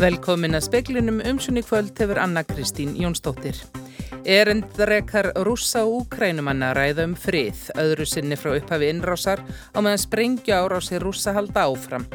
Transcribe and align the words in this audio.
Velkomin 0.00 0.56
að 0.56 0.62
speklinum 0.64 1.18
umsunni 1.28 1.60
kvöld 1.60 1.98
hefur 2.00 2.16
Anna 2.22 2.40
Kristín 2.48 2.94
Jónsdóttir. 2.96 3.58
Erendrekar 4.24 5.26
rússa 5.44 5.82
og 5.84 6.06
úkrænumanna 6.06 6.70
ræða 6.72 7.04
um 7.04 7.12
frið, 7.20 7.66
öðru 7.76 8.06
sinni 8.08 8.38
frá 8.40 8.54
upphafi 8.54 8.88
innrásar 8.88 9.42
á 9.44 9.78
meðan 9.84 10.00
sprengju 10.00 10.54
árási 10.56 10.96
rússa 11.02 11.34
halda 11.36 11.66
áfram. 11.68 12.06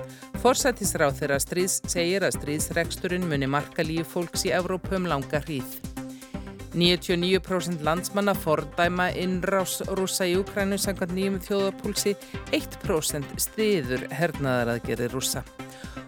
Forsættisráð 0.41 1.19
þeirra 1.19 1.37
stríðs 1.43 1.75
segir 1.85 2.25
að 2.25 2.39
stríðsreksturinn 2.39 3.27
muni 3.29 3.45
marka 3.45 3.85
líf 3.85 4.15
fólks 4.15 4.47
í 4.49 4.53
Evrópum 4.57 5.05
langa 5.05 5.43
hríð. 5.45 5.77
99% 6.73 7.85
landsmanna 7.85 8.33
fordæma 8.33 9.11
innrás 9.13 9.77
rússa 9.93 10.25
í 10.25 10.33
Úkrænu 10.41 10.81
samkvæmt 10.81 11.13
nýjum 11.13 11.37
þjóðapúlsi, 11.45 12.17
1% 12.49 13.37
stiður 13.45 14.07
hernaðaraðgerði 14.09 15.11
rússa 15.13 15.45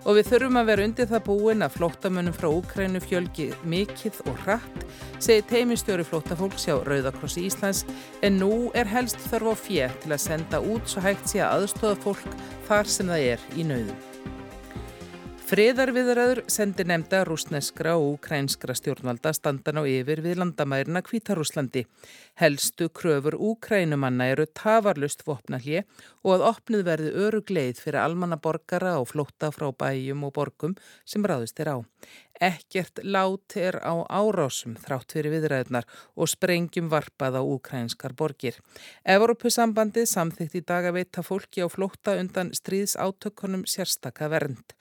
og 0.08 0.16
við 0.16 0.30
þurfum 0.32 0.60
að 0.62 0.70
vera 0.72 0.88
undir 0.88 1.10
það 1.12 1.24
búin 1.28 1.66
að 1.66 1.76
flóttamönnum 1.76 2.36
frá 2.36 2.48
Úkrænu 2.48 3.02
fjölgi 3.04 3.48
mikill 3.68 4.16
og 4.32 4.40
hratt, 4.46 4.86
segi 5.20 5.44
teimistjóri 5.52 6.08
flóttafólks 6.08 6.68
hjá 6.70 6.78
Rauðakrossi 6.88 7.44
Íslands, 7.50 7.84
en 8.24 8.40
nú 8.40 8.70
er 8.78 8.88
helst 8.88 9.20
þörf 9.28 9.52
á 9.52 9.56
fjö 9.68 9.94
til 10.04 10.16
að 10.16 10.24
senda 10.30 10.64
út 10.64 10.88
svo 10.88 11.04
hægt 11.04 11.28
sé 11.28 11.44
að 11.44 11.60
aðstofa 11.60 12.00
fólk 12.08 12.38
þar 12.70 12.94
sem 12.96 13.12
það 13.12 13.32
er 13.34 13.50
í 13.60 13.68
nauðum. 13.68 14.07
Friðarviðraður 15.48 16.42
sendi 16.52 16.84
nefnda 16.84 17.22
rúsneskra 17.24 17.94
og 17.96 18.18
ukrænskra 18.18 18.74
stjórnvalda 18.76 19.32
standan 19.32 19.80
á 19.80 19.84
yfir 19.88 20.20
við 20.26 20.42
landamærina 20.42 21.00
Kvítarúslandi. 21.08 21.86
Helstu 22.42 22.90
kröfur 22.92 23.38
úkrænumanna 23.40 24.28
eru 24.34 24.44
tafarlust 24.52 25.24
vopnallið 25.24 25.88
og 26.28 26.34
að 26.36 26.46
opnið 26.50 26.84
verði 26.90 27.16
örugleið 27.30 27.80
fyrir 27.80 28.02
almannaborgara 28.02 28.98
og 29.00 29.08
flótta 29.14 29.54
frá 29.56 29.70
bæjum 29.72 30.28
og 30.28 30.36
borgum 30.36 30.76
sem 31.08 31.24
ráðist 31.24 31.64
er 31.64 31.72
á. 31.72 31.78
Ekkert 32.44 33.00
lát 33.08 33.56
er 33.56 33.80
á 33.80 34.04
árásum 34.04 34.76
þrátt 34.84 35.16
fyrir 35.16 35.38
viðræðunar 35.38 35.88
og 36.20 36.28
sprengjum 36.28 36.92
varpað 36.92 37.40
á 37.40 37.42
ukrænskar 37.48 38.20
borgir. 38.20 38.60
Evropasambandið 39.08 40.12
samþygt 40.12 40.60
í 40.60 40.68
dag 40.68 40.92
að 40.92 41.00
veita 41.00 41.24
fólki 41.24 41.64
á 41.64 41.72
flótta 41.72 42.20
undan 42.20 42.52
stríðs 42.52 43.00
átökkunum 43.00 43.64
sérstaka 43.64 44.28
vernd. 44.28 44.76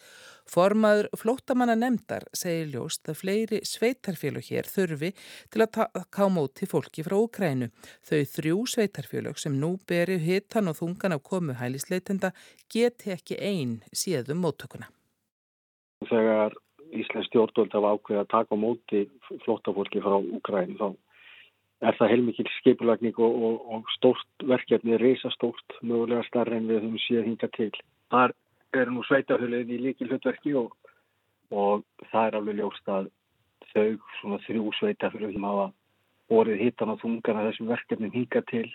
Formaður 0.47 1.09
flóttamanna 1.19 1.75
nefndar 1.79 2.27
segir 2.37 2.69
ljóst 2.75 3.09
að 3.11 3.19
fleiri 3.21 3.59
sveitarfélög 3.67 4.47
hér 4.51 4.69
þurfi 4.71 5.11
til 5.51 5.65
að 5.65 5.73
taka 5.79 6.27
á 6.27 6.29
móti 6.31 6.69
fólki 6.71 7.03
frá 7.07 7.17
Ukrænu. 7.19 7.71
Þau 8.07 8.21
þrjú 8.35 8.61
sveitarfélög 8.75 9.41
sem 9.43 9.57
nú 9.59 9.75
beri 9.91 10.21
hittan 10.23 10.71
og 10.71 10.79
þungan 10.79 11.17
af 11.17 11.25
komu 11.27 11.57
hælisleitenda 11.59 12.31
geti 12.71 13.11
ekki 13.17 13.41
einn 13.43 13.81
síðum 13.91 14.45
móttökuna. 14.45 14.87
Þegar 16.07 16.55
Íslands 16.95 17.27
stjórnvöld 17.33 17.75
hafa 17.75 17.97
ákveðið 17.97 18.23
að 18.23 18.31
taka 18.31 18.61
móti 18.61 19.03
flóttafólki 19.43 20.05
frá 20.05 20.21
Ukrænu 20.21 20.79
þá 20.79 20.89
er 21.85 21.97
það 21.99 22.13
heilmikil 22.13 22.47
skipulagning 22.61 23.19
og, 23.21 23.35
og, 23.49 23.57
og 23.75 23.91
stórt 23.97 24.47
verkefni, 24.49 24.97
reysa 25.01 25.29
stórt, 25.35 25.77
mögulega 25.83 26.25
starra 26.31 26.57
en 26.57 26.69
við 26.71 26.85
höfum 26.85 27.01
síðan 27.03 27.33
hinga 27.33 27.51
til. 27.57 27.73
Þar 28.15 28.33
eru 28.75 28.97
nú 28.97 29.05
sveitahöluðin 29.07 29.75
í 29.77 29.83
líki 29.83 30.09
hlutverki 30.09 30.55
og, 30.59 30.75
og 31.51 31.85
það 32.11 32.27
er 32.27 32.39
alveg 32.41 32.59
ljóst 32.61 32.91
að 32.91 33.11
þau 33.73 33.87
svona 34.21 34.41
þrjú 34.47 34.73
sveitahöluðum 34.79 35.47
hafa 35.49 35.69
orðið 36.37 36.65
hittan 36.65 36.91
á 36.91 36.97
þungan 37.03 37.41
að 37.41 37.49
þessum 37.51 37.71
verkefnin 37.71 38.15
hinga 38.15 38.43
til. 38.51 38.67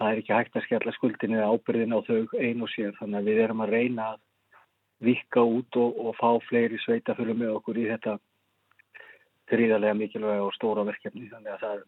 Það 0.00 0.10
er 0.10 0.22
ekki 0.22 0.32
hægt 0.32 0.56
að 0.56 0.66
skella 0.66 0.96
skuldin 0.96 1.36
eða 1.36 1.52
ábyrðin 1.52 1.96
á 1.96 2.00
þau 2.06 2.20
einu 2.40 2.64
og 2.64 2.72
sér 2.72 2.96
þannig 2.96 3.20
að 3.20 3.28
við 3.28 3.40
erum 3.44 3.64
að 3.64 3.74
reyna 3.76 4.08
að 4.14 4.20
vika 5.04 5.44
út 5.44 5.76
og, 5.80 5.96
og 6.00 6.16
fá 6.16 6.30
fleiri 6.48 6.80
sveitahöluð 6.80 7.40
með 7.42 7.54
okkur 7.58 7.80
í 7.80 7.86
þetta 7.88 8.16
þrýðarlega 9.50 9.96
mikilvæga 9.98 10.44
og 10.46 10.54
stóra 10.56 10.84
verkefni 10.86 11.28
þannig 11.30 11.54
að 11.54 11.64
það, 11.64 11.80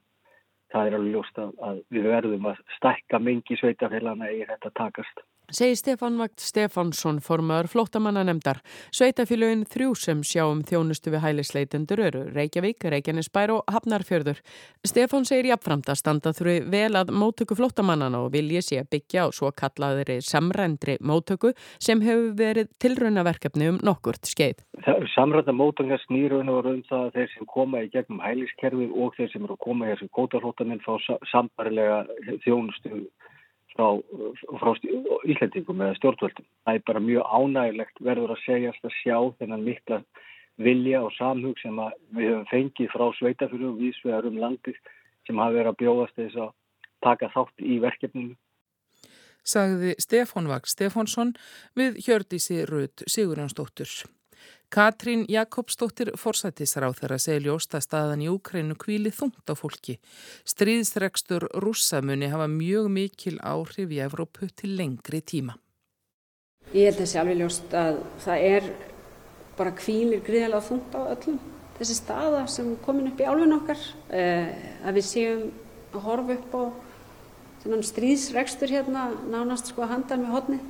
það 0.72 0.88
er 0.88 0.96
alveg 0.98 1.16
ljóst 1.16 1.40
að, 1.42 1.52
að 1.68 1.82
við 1.94 2.08
verðum 2.10 2.48
að 2.52 2.62
stakka 2.76 3.20
mengi 3.22 3.58
sveitafélana 3.60 4.30
í 4.32 4.42
þetta 4.48 4.72
takast 4.80 5.24
segi 5.52 5.76
Stefán 5.76 6.16
Vagt 6.20 6.40
Stefánsson 6.40 7.20
formaður 7.22 7.68
flóttamanna 7.72 8.24
nefndar. 8.26 8.62
Sveitafélögin 8.94 9.64
þrjú 9.68 9.94
sem 9.98 10.22
sjá 10.26 10.44
um 10.46 10.62
þjónustu 10.66 11.12
við 11.12 11.24
hælisleitendur 11.26 12.02
eru 12.08 12.22
Reykjavík, 12.32 12.84
Reykjanesbær 12.94 13.52
og 13.56 13.72
Hafnarfjörður. 13.72 14.40
Stefán 14.88 15.26
segir 15.28 15.50
jafnframt 15.52 15.90
að 15.92 16.00
standa 16.00 16.32
þurfi 16.36 16.58
vel 16.72 16.92
að 16.98 17.12
móttöku 17.16 17.56
flóttamannana 17.58 18.22
og 18.24 18.32
vilji 18.34 18.62
sé 18.64 18.80
að 18.82 18.90
byggja 18.96 19.26
á 19.26 19.34
svo 19.34 19.52
kallaðri 19.52 20.20
samrændri 20.24 20.98
móttöku 21.00 21.52
sem 21.78 22.00
hefur 22.04 22.32
verið 22.38 22.72
tilraunaverkefni 22.82 23.68
um 23.72 23.80
nokkurt 23.84 24.28
skeið. 24.28 24.64
Samrænda 25.14 25.52
móttöku 25.52 26.00
snýrun 26.06 26.52
og 26.52 26.70
um 26.70 26.82
það 26.88 27.08
að 27.08 27.18
þeir 27.18 27.34
sem 27.34 27.50
koma 27.50 27.82
í 27.84 27.90
gegnum 27.92 28.22
hæliskerfi 28.24 28.88
og 28.92 29.16
þeir 29.16 29.32
sem 29.32 29.44
eru 29.44 29.58
að 29.58 29.64
koma 29.66 29.88
í 29.88 29.92
þessu 29.92 30.08
kótarflóttaminn 30.16 30.82
fá 30.84 30.94
sambarilega 31.30 32.02
þjónustu 32.44 33.04
frá, 33.74 33.86
frá 34.60 34.70
Íslandingum 35.28 35.82
eða 35.84 35.96
stjórnvöldum. 35.98 36.46
Það 36.64 36.78
er 36.78 36.84
bara 36.88 37.04
mjög 37.06 37.32
ánægilegt 37.38 38.04
verður 38.08 38.34
að 38.36 38.44
segjast 38.46 38.86
að 38.86 38.96
sjá 39.00 39.16
þennan 39.40 39.66
mikla 39.66 40.02
vilja 40.62 41.02
og 41.02 41.12
samhug 41.16 41.58
sem 41.62 41.78
við 42.12 42.30
höfum 42.30 42.48
fengið 42.50 42.92
frá 42.92 43.06
sveitafjörðu 43.18 43.70
og 43.72 43.80
vísvegar 43.80 44.28
um 44.28 44.40
landið 44.40 44.78
sem 45.26 45.38
hafa 45.38 45.56
verið 45.56 45.72
að 45.72 45.80
bjóðast 45.82 46.18
þess 46.18 46.40
að 46.44 46.50
taka 47.02 47.30
þátt 47.34 47.66
í 47.66 47.78
verkefninu. 47.82 48.34
Sagði 49.42 49.96
Stefán 49.98 50.46
Vag 50.46 50.68
Stefánsson 50.70 51.34
við 51.78 51.98
Hjördísi 52.04 52.62
Rud 52.68 53.02
Sigurjónsdóttur. 53.10 53.90
Katrín 54.72 55.26
Jakobsdóttir 55.28 56.14
forsættisráð 56.16 56.94
þeirra 57.02 57.18
segir 57.20 57.42
ljóst 57.44 57.74
að 57.76 57.82
staðan 57.84 58.22
í 58.24 58.28
Úkrænu 58.32 58.72
kvíli 58.80 59.10
þungt 59.12 59.44
á 59.44 59.52
fólki. 59.52 59.98
Stríðsregstur 60.48 61.44
rússamunni 61.60 62.30
hafa 62.32 62.46
mjög 62.48 62.88
mikil 62.94 63.34
áhrif 63.44 63.92
í 63.92 64.00
Evrópu 64.00 64.48
til 64.56 64.72
lengri 64.78 65.20
tíma. 65.20 65.58
Ég 66.72 66.88
held 66.88 67.02
þessi 67.02 67.20
alveg 67.20 67.42
ljóst 67.42 67.76
að 67.76 68.00
það 68.24 68.46
er 68.48 68.72
bara 69.60 69.76
kvílir 69.76 70.24
gríðilega 70.24 70.64
þungt 70.70 70.96
á 70.96 71.00
öllum. 71.18 71.38
Þessi 71.76 72.00
staða 72.00 72.42
sem 72.48 72.74
komin 72.80 73.12
upp 73.12 73.20
í 73.20 73.28
álfin 73.28 73.56
okkar, 73.60 73.86
eh, 74.08 74.56
að 74.88 74.96
við 74.96 75.08
séum 75.12 75.46
að 75.92 76.04
horfa 76.08 76.38
upp 76.40 76.52
á 76.56 76.62
stríðsregstur 77.92 78.72
hérna 78.72 79.10
nánast 79.28 79.68
sko 79.68 79.84
að 79.84 79.98
handa 79.98 80.16
með 80.16 80.32
hodni, 80.32 80.60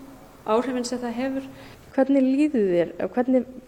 áhrifin 0.45 0.85
sem 0.85 0.99
það 0.99 1.21
hefur. 1.23 1.53
Hvernig 1.95 2.23
líður 2.25 2.73
þér? 2.73 2.97
Hvernig 3.13 3.62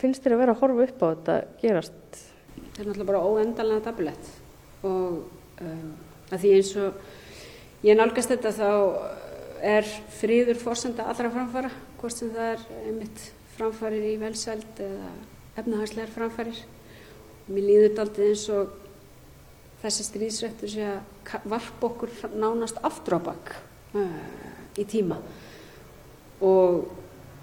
finnst 0.00 0.24
þér 0.24 0.36
að 0.36 0.42
vera 0.42 0.54
að 0.56 0.62
horfa 0.64 0.86
upp 0.86 1.02
á 1.02 1.06
þetta 1.10 1.38
gerast? 1.60 2.20
Það 2.56 2.80
er 2.82 2.88
náttúrulega 2.88 3.10
bara 3.10 3.24
óendalega 3.26 3.84
dabulett 3.86 4.30
og 4.88 5.64
um, 5.64 5.90
að 6.30 6.44
því 6.44 6.52
eins 6.56 6.70
og 6.80 7.84
ég 7.86 7.98
nálgast 7.98 8.32
þetta 8.32 8.52
þá 8.56 8.70
er 9.60 9.88
fríður 10.16 10.60
fórsenda 10.60 11.04
allra 11.10 11.30
framfara, 11.32 11.70
hvort 12.00 12.16
sem 12.16 12.30
það 12.32 12.54
er 12.54 12.62
einmitt 12.88 13.24
framfarir 13.58 14.06
í 14.08 14.14
velsæld 14.20 14.80
eða 14.80 15.10
efnahagslegar 15.60 16.14
framfarir. 16.14 16.62
Mér 17.50 17.66
líður 17.66 17.88
þetta 17.88 18.06
alltaf 18.06 18.24
eins 18.24 18.46
og 18.54 18.78
þessi 19.82 20.06
stríðsrættur 20.06 20.72
sé 20.72 20.86
að 20.94 21.50
varp 21.50 21.84
okkur 21.90 22.12
nánast 22.36 22.80
aftur 22.86 23.16
á 23.16 23.20
bakk 23.30 23.52
uh, 23.96 24.80
í 24.80 24.86
tíma 24.88 25.20
og 26.44 26.99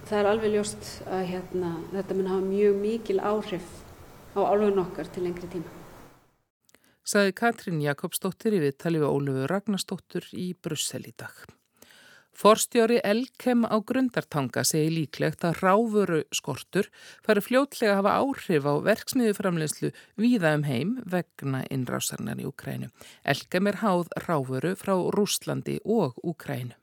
það 0.08 0.20
er 0.22 0.30
alveg 0.32 0.54
ljóst 0.56 0.88
að 1.12 1.26
hérna, 1.32 1.74
þetta 1.92 2.16
mun 2.16 2.32
hafa 2.32 2.46
mjög 2.48 2.80
mikil 2.80 3.20
áhrif 3.20 3.68
á 4.38 4.40
álögun 4.40 4.84
okkar 4.86 5.10
til 5.12 5.26
lengri 5.26 5.50
tíma. 5.52 5.74
Saði 7.08 7.34
Katrín 7.36 7.84
Jakobsdóttir 7.84 8.56
í 8.58 8.64
viðtali 8.64 9.00
við 9.00 9.12
Ólöfu 9.12 9.46
Ragnarsdóttur 9.52 10.28
í 10.36 10.50
Brussel 10.60 11.06
í 11.08 11.14
dag. 11.16 11.36
Forstjóri 12.38 13.00
Elkem 13.02 13.64
á 13.66 13.82
grundartanga 13.82 14.62
segi 14.68 14.92
líklegt 14.94 15.42
að 15.48 15.64
ráfuru 15.64 16.20
skortur 16.36 16.92
fari 17.26 17.42
fljótlega 17.42 17.96
að 17.96 18.02
hafa 18.04 18.18
áhrif 18.22 18.68
á 18.70 18.74
verksmiðuframlegslu 18.86 19.90
víða 20.22 20.54
um 20.60 20.68
heim 20.68 20.98
vegna 21.02 21.64
innrásarnar 21.74 22.38
í 22.38 22.46
Ukrænu. 22.46 22.92
Elkem 23.26 23.72
er 23.72 23.82
háð 23.82 24.12
ráfuru 24.28 24.76
frá 24.78 24.94
Rúslandi 25.18 25.80
og 25.82 26.20
Ukrænu. 26.22 26.78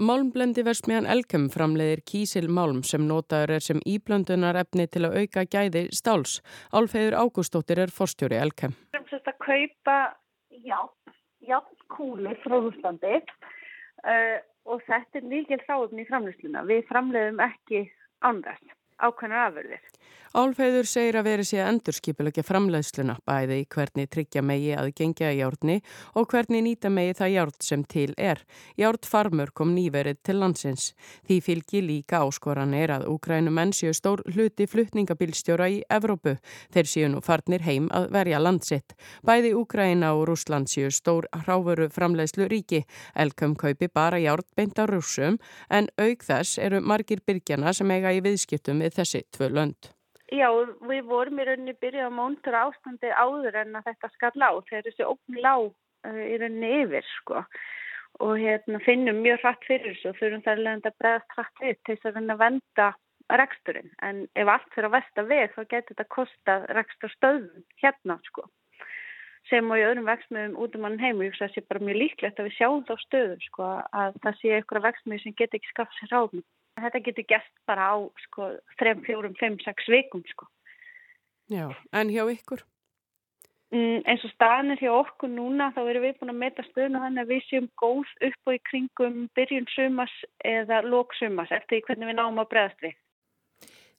Málmblendi 0.00 0.62
versmiðan 0.64 1.04
Elkem 1.12 1.50
framleiðir 1.52 2.00
kísil 2.08 2.46
málm 2.48 2.80
sem 2.86 3.02
notaður 3.04 3.58
er 3.58 3.64
sem 3.64 3.80
íblöndunar 3.84 4.56
efni 4.56 4.86
til 4.88 5.04
að 5.04 5.18
auka 5.20 5.44
gæði 5.44 5.82
stáls. 5.92 6.38
Álfeyður 6.72 7.18
Ágústóttir 7.20 7.82
er 7.84 7.92
forstjóri 7.92 8.38
Elkem. 8.40 8.72
Við 8.88 8.96
erum 8.96 9.10
sérst 9.10 9.28
að 9.28 9.36
kaupa 9.44 9.98
játnkúli 11.44 12.32
frá 12.40 12.56
Úslandi 12.56 13.18
uh, 13.20 14.38
og 14.64 14.80
þetta 14.88 15.20
er 15.20 15.28
líkil 15.28 15.60
þáðum 15.66 16.00
í 16.00 16.08
framleysluna. 16.08 16.64
Við 16.72 16.86
framleiðum 16.88 17.44
ekki 17.44 17.84
ánræst 18.24 18.72
ákveðnar 19.02 19.50
afurðir. 19.50 19.84
Álfeyður 20.32 20.86
segir 20.88 21.18
að 21.20 21.26
veri 21.26 21.44
sé 21.44 21.58
að 21.60 21.66
endurskipilegja 21.74 22.42
framleiðsluna 22.48 23.18
bæði 23.28 23.58
í 23.60 23.64
hvernig 23.74 24.06
tryggja 24.14 24.40
megi 24.40 24.70
að 24.80 24.88
gengja 24.96 25.28
í 25.28 25.42
járni 25.42 25.76
og 26.16 26.30
hvernig 26.32 26.64
nýta 26.64 26.88
megi 26.88 27.18
það 27.18 27.32
járn 27.34 27.58
sem 27.60 27.82
til 27.84 28.14
er. 28.16 28.40
Járnfarmur 28.80 29.52
kom 29.52 29.74
nýverið 29.76 30.22
til 30.24 30.38
landsins. 30.40 30.86
Því 31.28 31.38
fylgi 31.44 31.84
líka 31.84 32.22
áskoran 32.24 32.72
er 32.72 32.94
að 32.96 33.06
Úkrænum 33.12 33.60
enn 33.60 33.76
séu 33.76 33.92
stór 33.92 34.24
hluti 34.32 34.64
flutningabilstjóra 34.72 35.68
í 35.68 35.82
Evrópu. 35.92 36.38
Þeir 36.72 36.92
séu 36.94 37.12
nú 37.12 37.20
farnir 37.20 37.68
heim 37.68 37.92
að 37.92 38.08
verja 38.16 38.40
landsitt. 38.40 38.96
Bæði 39.20 39.52
Úkræna 39.60 40.16
og 40.16 40.30
Rúsland 40.32 40.72
séu 40.72 40.88
stór 40.88 41.28
hráveru 41.44 41.92
framleiðslu 41.92 42.48
ríki. 42.48 42.86
Elkum 43.12 43.52
kaupi 43.52 43.92
bara 43.92 44.16
járn 44.16 44.48
beint 44.56 44.80
á 44.80 44.88
rúsum 44.88 45.36
en 45.68 45.92
auk 46.00 46.24
þess 46.24 46.56
eru 46.56 46.80
margir 46.80 47.20
byrgjana 47.20 47.76
sem 47.76 47.92
eiga 47.92 48.16
í 48.16 48.24
viðskiptum 48.24 48.80
við 48.80 49.02
þessi 49.02 49.28
tvö 49.28 49.52
lönd. 49.52 49.92
Já, 50.32 50.48
við 50.88 51.04
vorum 51.10 51.40
í 51.42 51.44
rauninni 51.44 51.74
byrjuð 51.82 52.06
að 52.06 52.14
móntura 52.16 52.64
ástandi 52.64 53.10
áður 53.12 53.56
en 53.60 53.74
að 53.76 53.88
þetta 53.90 54.08
skall 54.14 54.44
á 54.48 54.52
þegar 54.68 54.86
þessi 54.86 55.04
ógn 55.04 55.40
lág 55.44 55.66
uh, 56.08 56.22
í 56.24 56.38
rauninni 56.40 56.70
yfir 56.86 57.08
sko. 57.18 57.42
Og 58.24 58.32
hérna 58.40 58.80
finnum 58.86 59.20
mjög 59.24 59.42
hratt 59.42 59.66
fyrir 59.68 59.92
þessu 59.92 60.12
og 60.12 60.16
þurfum 60.20 60.44
þar 60.46 60.62
leðandi 60.62 60.88
að 60.88 60.96
bregðast 61.02 61.36
hratt 61.36 61.62
við 61.64 61.76
til 61.76 61.96
þess 61.98 62.08
að 62.08 62.16
vinna 62.16 62.36
að 62.36 62.42
venda 62.46 62.88
reksturinn. 63.42 63.92
En 64.08 64.24
ef 64.32 64.54
allt 64.54 64.72
fyrir 64.72 64.88
að 64.88 64.96
vesta 64.96 65.26
veg 65.28 65.52
þá 65.52 65.60
getur 65.74 65.92
þetta 65.92 66.08
kosta 66.16 66.56
rekstur 66.78 67.14
hérna 67.84 68.18
sko. 68.30 68.48
Sem 69.50 69.68
og 69.68 69.82
í 69.82 69.84
öðrum 69.84 70.08
vexmiðum 70.08 70.58
út 70.64 70.76
um 70.78 70.88
hann 70.88 71.00
heim 71.02 71.20
og 71.20 71.26
ég 71.26 71.34
veist 71.34 71.44
að 71.44 71.48
það 71.50 71.54
sé 71.58 71.68
bara 71.68 71.86
mjög 71.90 72.00
líklegt 72.06 72.40
að 72.40 72.48
við 72.48 72.56
sjáum 72.56 72.84
þá 72.88 72.94
stöðu 73.04 73.38
sko 73.50 73.70
að 74.00 74.20
það 74.24 74.40
sé 74.40 74.56
eitthvað 74.56 74.88
vexmið 74.88 75.24
sem 75.26 75.36
getur 75.36 75.60
ekki 75.60 75.72
skafft 75.74 75.98
sér 75.98 76.12
ráðum 76.14 76.44
Þetta 76.80 77.02
getur 77.04 77.28
gert 77.28 77.54
bara 77.68 77.92
á 77.92 77.96
sko 78.26 78.48
3, 78.80 79.00
4, 79.06 79.32
5, 79.40 79.58
6 79.64 79.90
vikum 79.92 80.22
sko. 80.30 80.48
Já, 81.52 81.68
en 81.92 82.12
hjá 82.12 82.24
ykkur? 82.32 82.62
Mm, 83.72 84.02
eins 84.04 84.24
og 84.26 84.32
staðanir 84.34 84.80
hjá 84.84 84.92
okkur 84.92 85.30
núna 85.32 85.70
þá 85.72 85.80
erum 85.86 86.04
við 86.04 86.18
búin 86.20 86.32
að 86.34 86.40
meta 86.42 86.64
stöðun 86.66 86.98
og 86.98 87.04
þannig 87.06 87.22
að 87.22 87.30
við 87.32 87.46
séum 87.48 87.68
góð 87.80 88.10
upp 88.28 88.50
og 88.50 88.56
í 88.56 88.60
kringum 88.68 89.20
byrjun 89.36 89.68
sumas 89.72 90.16
eða 90.44 90.82
lók 90.84 91.16
sumas 91.16 91.52
eftir 91.56 91.80
hvernig 91.86 92.10
við 92.10 92.18
náum 92.18 92.40
að 92.42 92.50
bregðast 92.52 92.84
við. 92.84 92.98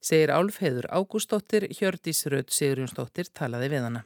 Segir 0.04 0.30
Álfheður 0.30 0.86
Ágústóttir, 0.94 1.66
Hjördís 1.74 2.22
Rödd 2.30 2.54
Sigurjónsdóttir 2.54 3.30
talaði 3.34 3.72
við 3.72 3.86
hana. 3.88 4.04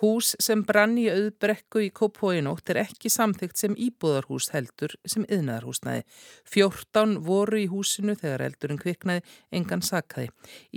Hús 0.00 0.30
sem 0.40 0.62
brann 0.64 0.94
í 0.96 1.02
auðbrekku 1.12 1.82
í 1.84 1.90
Kópóinótt 1.92 2.70
er 2.72 2.78
ekki 2.86 3.10
samþygt 3.12 3.60
sem 3.60 3.74
íbúðarhús 3.76 4.46
heldur 4.54 4.94
sem 5.04 5.26
yðnaðarhúsnaði. 5.28 6.06
14 6.48 7.18
voru 7.26 7.60
í 7.60 7.66
húsinu 7.68 8.14
þegar 8.16 8.46
eldurinn 8.46 8.80
kviknaði 8.80 9.20
engan 9.60 9.84
sakkaði. 9.84 10.30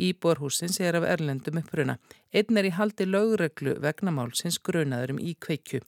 Íbúðarhúsins 0.09 0.81
er 0.83 0.99
af 0.99 1.07
erlendum 1.07 1.61
uppruna. 1.63 1.95
Einn 2.33 2.57
er 2.57 2.65
í 2.65 2.71
haldi 2.73 3.05
lögreglu 3.05 3.75
vegna 3.83 4.09
málsins 4.13 4.57
grunaðurum 4.65 5.19
í 5.21 5.35
kveikju. 5.45 5.83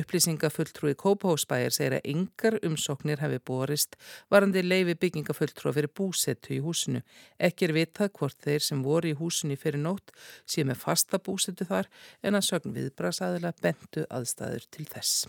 Upplýsingafulltrúi 0.00 0.92
Kópahósbæjar 1.00 1.72
segir 1.72 1.96
að 1.96 2.10
yngar 2.12 2.58
umsóknir 2.68 3.22
hefði 3.24 3.40
borist 3.50 3.96
varandi 4.28 4.60
leifi 4.66 4.98
byggingafulltrúa 5.00 5.72
fyrir 5.78 5.94
búsettu 5.96 6.52
í 6.58 6.60
húsinu. 6.64 7.00
Ekki 7.40 7.70
er 7.70 7.76
vitað 7.78 8.12
hvort 8.20 8.36
þeir 8.44 8.68
sem 8.68 8.84
voru 8.84 9.14
í 9.14 9.16
húsinu 9.16 9.56
fyrir 9.56 9.80
nótt 9.80 10.12
sé 10.44 10.66
með 10.68 10.84
fasta 10.84 11.18
búsettu 11.18 11.64
þar 11.72 11.88
en 12.20 12.36
að 12.36 12.48
sögn 12.52 12.76
viðbrasaðila 12.76 13.56
bentu 13.62 14.04
aðstæður 14.12 14.68
til 14.68 14.88
þess. 14.92 15.24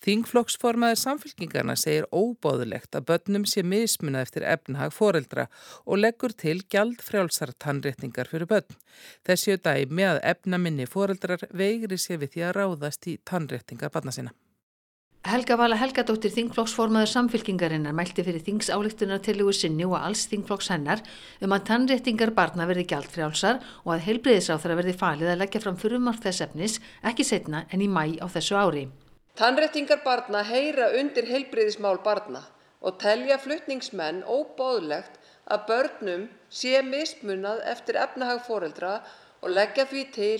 Þingflokksformaður 0.00 0.96
samfélkingarna 0.96 1.74
segir 1.76 2.06
óbóðulegt 2.08 2.96
að 2.96 3.06
börnum 3.10 3.42
sé 3.44 3.60
mismunað 3.60 4.26
eftir 4.26 4.46
efnahag 4.48 4.94
foreldra 4.96 5.48
og 5.84 6.00
leggur 6.00 6.32
til 6.32 6.62
gjald 6.72 7.02
frjálsar 7.04 7.52
tannréttingar 7.60 8.30
fyrir 8.30 8.48
börn. 8.48 8.78
Þessi 9.28 9.58
dæmi 9.60 10.06
að 10.08 10.22
efnaminni 10.32 10.88
foreldrar 10.88 11.44
veigri 11.52 12.00
sér 12.00 12.22
við 12.22 12.36
því 12.36 12.46
að 12.46 12.54
ráðast 12.56 13.10
í 13.12 13.18
tannréttingar 13.28 13.92
barna 13.92 14.14
sína. 14.16 14.32
Helga 15.28 15.58
Vala 15.60 15.76
Helgadóttir 15.76 16.32
þingflokksformaður 16.32 17.10
samfélkingarinnar 17.12 17.92
mælti 17.92 18.24
fyrir 18.24 18.40
þingsáleiktunar 18.46 19.20
tilhugu 19.20 19.52
sinni 19.52 19.84
og 19.84 19.98
alls 19.98 20.22
þingflokks 20.32 20.70
hennar 20.72 21.04
um 21.44 21.52
að 21.52 21.66
tannréttingar 21.68 22.32
barna 22.38 22.64
verði 22.70 22.86
gjaldfrjálsar 22.94 23.60
og 23.84 23.92
að 23.98 24.06
heilbreyðisáþara 24.06 24.80
verði 24.80 24.96
falið 25.04 25.34
að 25.34 25.38
leggja 25.44 25.64
fram 25.66 25.76
fyrirmark 25.76 26.24
þess 26.24 26.46
efnis 26.48 26.80
ekki 27.12 27.28
setna 27.34 27.66
en 27.68 27.84
í 27.84 27.92
mæ 27.92 28.16
á 28.16 28.26
þessu 28.32 28.56
ári. 28.56 28.88
Tannréttingar 29.40 30.02
barna 30.04 30.40
heyra 30.44 30.86
undir 31.00 31.24
heilbriðismál 31.24 32.02
barna 32.04 32.42
og 32.84 32.98
telja 33.00 33.38
flutningsmenn 33.40 34.18
óbóðlegt 34.34 35.14
að 35.54 35.62
börnum 35.70 36.26
sé 36.58 36.82
mismunað 36.88 37.62
eftir 37.72 37.96
efnahag 38.02 38.42
foreldra 38.48 38.90
og 39.40 39.54
leggja 39.56 39.86
því 39.94 40.02
til 40.18 40.34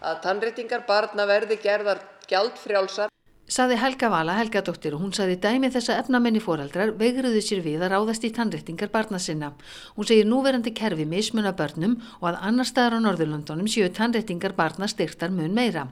að 0.00 0.22
tannréttingar 0.28 0.86
barna 0.88 1.28
verði 1.28 1.60
gerðar 1.66 2.00
gjaldfrjálsar 2.32 3.12
Saði 3.46 3.76
Helga 3.78 4.08
Vala 4.10 4.34
Helgadóttir 4.40 4.96
og 4.96 5.04
hún 5.04 5.12
saði 5.14 5.36
dæmi 5.38 5.68
þess 5.70 5.92
að 5.92 6.00
efnamenni 6.00 6.40
foreldrar 6.42 6.90
veigruðu 6.98 7.38
sér 7.46 7.60
við 7.62 7.84
að 7.86 7.92
ráðast 7.92 8.24
í 8.26 8.32
tannréttingar 8.34 8.90
barna 8.90 9.20
sinna. 9.22 9.52
Hún 9.94 10.08
segir 10.08 10.24
núverandi 10.26 10.72
kerfi 10.74 11.04
mismuna 11.06 11.52
börnum 11.54 11.92
og 12.18 12.24
að 12.32 12.40
annar 12.48 12.66
staðar 12.66 12.96
á 12.98 13.04
Norðurlandunum 13.04 13.68
séu 13.70 13.86
tannréttingar 13.94 14.56
barna 14.58 14.88
styrtar 14.90 15.30
mun 15.30 15.54
meira. 15.54 15.84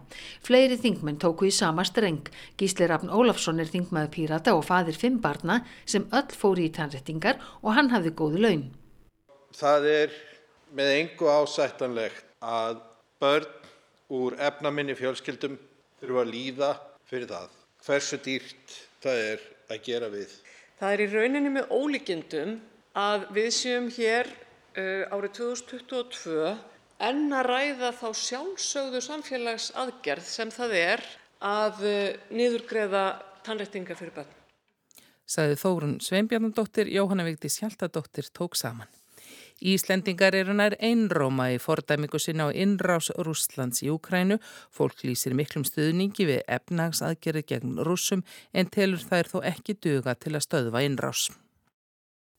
Fleiri 0.42 0.74
þingmenn 0.82 1.20
tóku 1.22 1.46
í 1.46 1.52
sama 1.54 1.84
streng. 1.86 2.26
Gísli 2.58 2.88
Rafn 2.90 3.12
Ólafsson 3.14 3.62
er 3.62 3.70
þingmaður 3.70 4.10
pírata 4.16 4.56
og 4.58 4.66
fadir 4.66 4.98
fimm 4.98 5.20
barna 5.22 5.60
sem 5.86 6.08
öll 6.10 6.34
fóri 6.34 6.66
í 6.66 6.72
tannréttingar 6.74 7.38
og 7.62 7.76
hann 7.78 7.92
hafði 7.94 8.16
góðu 8.18 8.40
laun. 8.42 8.64
Það 9.54 9.86
er 9.92 10.16
með 10.74 10.90
engu 10.96 11.30
ásættanlegt 11.30 12.26
að 12.42 12.82
börn 13.22 13.46
úr 14.10 14.34
efnaminni 14.42 14.98
fjölskyldum 14.98 15.54
þurfa 16.02 16.26
að 16.26 16.34
líða 16.34 16.72
fyrir 17.08 17.28
það 17.30 17.50
hversu 17.84 18.18
dýrt 18.24 18.76
það 19.04 19.24
er 19.24 19.42
að 19.72 19.82
gera 19.84 20.08
við. 20.12 20.30
Það 20.80 20.94
er 20.94 21.02
í 21.04 21.08
rauninni 21.12 21.52
með 21.52 21.74
ólíkindum 21.74 22.54
að 22.98 23.26
við 23.36 23.50
séum 23.56 23.90
hér 23.94 24.30
uh, 24.30 25.12
árið 25.12 25.36
2022 25.40 26.54
enn 27.04 27.34
að 27.34 27.48
ræða 27.50 27.92
þá 27.98 28.08
sjálfsögðu 28.22 29.02
samfélagsaðgerð 29.04 30.26
sem 30.30 30.52
það 30.54 30.76
er 30.80 31.04
að 31.44 31.84
uh, 31.84 32.00
niðurgreða 32.32 33.04
tannréttinga 33.44 33.96
fyrir 33.98 34.16
börn. 34.16 34.34
Saði 35.24 35.56
Þórun 35.56 35.96
Sveinbjarnadóttir, 36.04 36.90
Jóhanna 36.92 37.24
Vigdís 37.24 37.56
Hjaltadóttir 37.62 38.28
tók 38.36 38.58
saman. 38.60 38.90
Íslendingar 39.62 40.34
eru 40.34 40.54
nær 40.56 40.74
einróma 40.82 41.52
í 41.54 41.60
fordæmingu 41.62 42.18
sinna 42.18 42.48
á 42.48 42.50
innrás 42.50 43.12
Rúslands 43.14 43.84
í 43.86 43.90
Ukrænu. 43.94 44.40
Fólk 44.74 45.04
lýsir 45.06 45.36
miklum 45.38 45.62
stuðningi 45.64 46.26
við 46.26 46.42
efnagsaðgerði 46.56 47.44
gegn 47.52 47.78
rúsum 47.86 48.24
en 48.52 48.66
telur 48.66 49.04
þær 49.04 49.30
þó 49.30 49.38
ekki 49.54 49.78
duga 49.78 50.18
til 50.18 50.34
að 50.34 50.46
stöðva 50.48 50.82
innrás. 50.82 51.30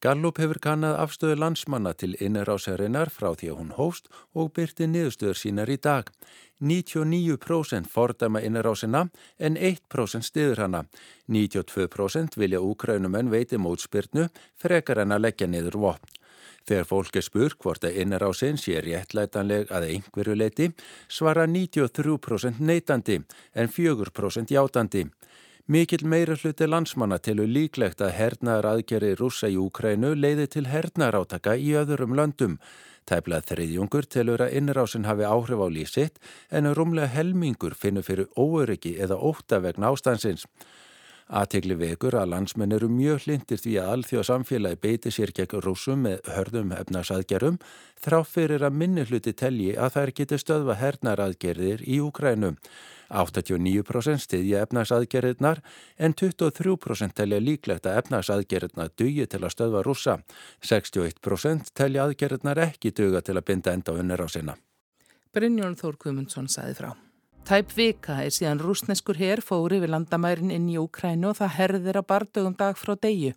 Gallup 0.04 0.38
hefur 0.38 0.60
kannad 0.62 1.00
afstöðu 1.02 1.38
landsmanna 1.40 1.96
til 1.98 2.12
innrásarinnar 2.22 3.10
frá 3.10 3.32
því 3.34 3.48
að 3.50 3.60
hún 3.62 3.72
hóst 3.78 4.12
og 4.36 4.52
byrti 4.54 4.86
niðurstöður 4.92 5.40
sínar 5.40 5.72
í 5.72 5.78
dag. 5.82 6.12
99% 6.62 7.90
fordæma 7.90 8.44
innrásina 8.46 9.08
en 9.40 9.58
1% 9.58 10.28
stiður 10.28 10.62
hana. 10.66 10.84
92% 11.32 12.38
vilja 12.38 12.62
úkrænumenn 12.62 13.32
veiti 13.32 13.58
mótspyrnu 13.58 14.28
frekar 14.62 15.02
en 15.02 15.16
að 15.16 15.26
leggja 15.26 15.50
niður 15.50 15.80
vopn. 15.88 16.14
Þegar 16.66 16.88
fólk 16.90 17.18
er 17.20 17.26
spur 17.26 17.54
hvort 17.62 17.84
að 17.86 18.00
innrásinn 18.02 18.58
sé 18.58 18.80
réttlætanleg 18.82 19.70
að 19.70 19.84
einhverju 19.92 20.34
leiti 20.34 20.72
svara 21.08 21.46
93% 21.46 22.58
neitandi 22.58 23.20
en 23.54 23.70
4% 23.70 24.54
játandi. 24.56 25.04
Mikil 25.70 26.04
meira 26.06 26.36
hluti 26.38 26.66
landsmanna 26.70 27.18
tilur 27.22 27.50
líklegt 27.50 28.02
að 28.02 28.16
hernaðar 28.18 28.68
aðgeri 28.72 29.14
rúsa 29.18 29.50
í 29.50 29.56
Úkrænu 29.58 30.12
leiði 30.18 30.46
til 30.56 30.68
hernaðar 30.70 31.24
átaka 31.24 31.56
í 31.58 31.72
öðrum 31.78 32.18
löndum. 32.18 32.60
Tæplað 33.06 33.52
þriðjungur 33.52 34.06
tilur 34.10 34.42
að 34.46 34.54
innrásinn 34.58 35.06
hafi 35.06 35.26
áhrif 35.26 35.62
á 35.62 35.68
lísitt 35.70 36.18
en 36.50 36.70
rúmlega 36.74 37.14
helmingur 37.14 37.78
finnur 37.78 38.06
fyrir 38.06 38.30
óöryggi 38.34 38.96
eða 39.02 39.18
óta 39.22 39.62
vegna 39.62 39.94
ástansins. 39.94 40.46
Aðtegli 41.26 41.74
vekur 41.74 42.14
að 42.20 42.30
landsmenn 42.36 42.76
eru 42.76 42.86
mjög 42.86 43.24
hlindir 43.26 43.58
því 43.58 43.72
að 43.82 43.92
alþjóð 43.96 44.26
samfélagi 44.28 44.78
beiti 44.82 45.12
sér 45.14 45.32
gegn 45.34 45.64
rúsum 45.66 46.04
með 46.06 46.28
hörðum 46.36 46.74
efnarsaðgerum 46.76 47.56
þráfyrir 48.06 48.66
að 48.68 48.76
minni 48.78 49.06
hluti 49.10 49.34
telji 49.34 49.72
að 49.74 49.96
þær 49.96 50.12
geti 50.20 50.38
stöðva 50.38 50.76
hernaraðgerðir 50.78 51.82
í 51.82 51.98
Úkrænu. 52.06 52.52
89% 53.10 54.22
stiðja 54.22 54.62
efnarsaðgerðirnar 54.66 55.64
en 55.98 56.14
23% 56.14 57.18
telja 57.18 57.42
líklegt 57.42 57.90
að 57.90 58.04
efnarsaðgerðirna 58.04 58.92
dugi 58.94 59.26
til 59.26 59.42
að 59.42 59.54
stöðva 59.56 59.82
rúsa. 59.86 60.20
61% 60.62 61.74
telja 61.74 62.06
aðgerðirnar 62.06 62.62
ekki 62.70 62.94
duga 62.94 63.26
til 63.26 63.38
að 63.40 63.48
binda 63.50 63.74
enda 63.74 63.98
unnir 63.98 64.22
á 64.22 64.30
sinna. 64.30 64.58
Brynjólf 65.34 65.82
Þór 65.82 66.00
Gumundsson 66.06 66.48
sæði 66.50 66.78
frá. 66.78 66.94
Tæp 67.46 67.76
vika 67.78 68.16
er 68.26 68.34
síðan 68.34 68.58
rúsneskur 68.58 69.20
herr 69.20 69.38
fóri 69.46 69.78
við 69.78 69.92
landamærin 69.94 70.50
inn 70.50 70.64
í 70.66 70.80
Úkrænu 70.82 71.28
og 71.30 71.36
það 71.38 71.52
herðir 71.60 72.00
á 72.02 72.04
bardögum 72.10 72.56
dag 72.58 72.74
frá 72.74 72.96
degju. 72.98 73.36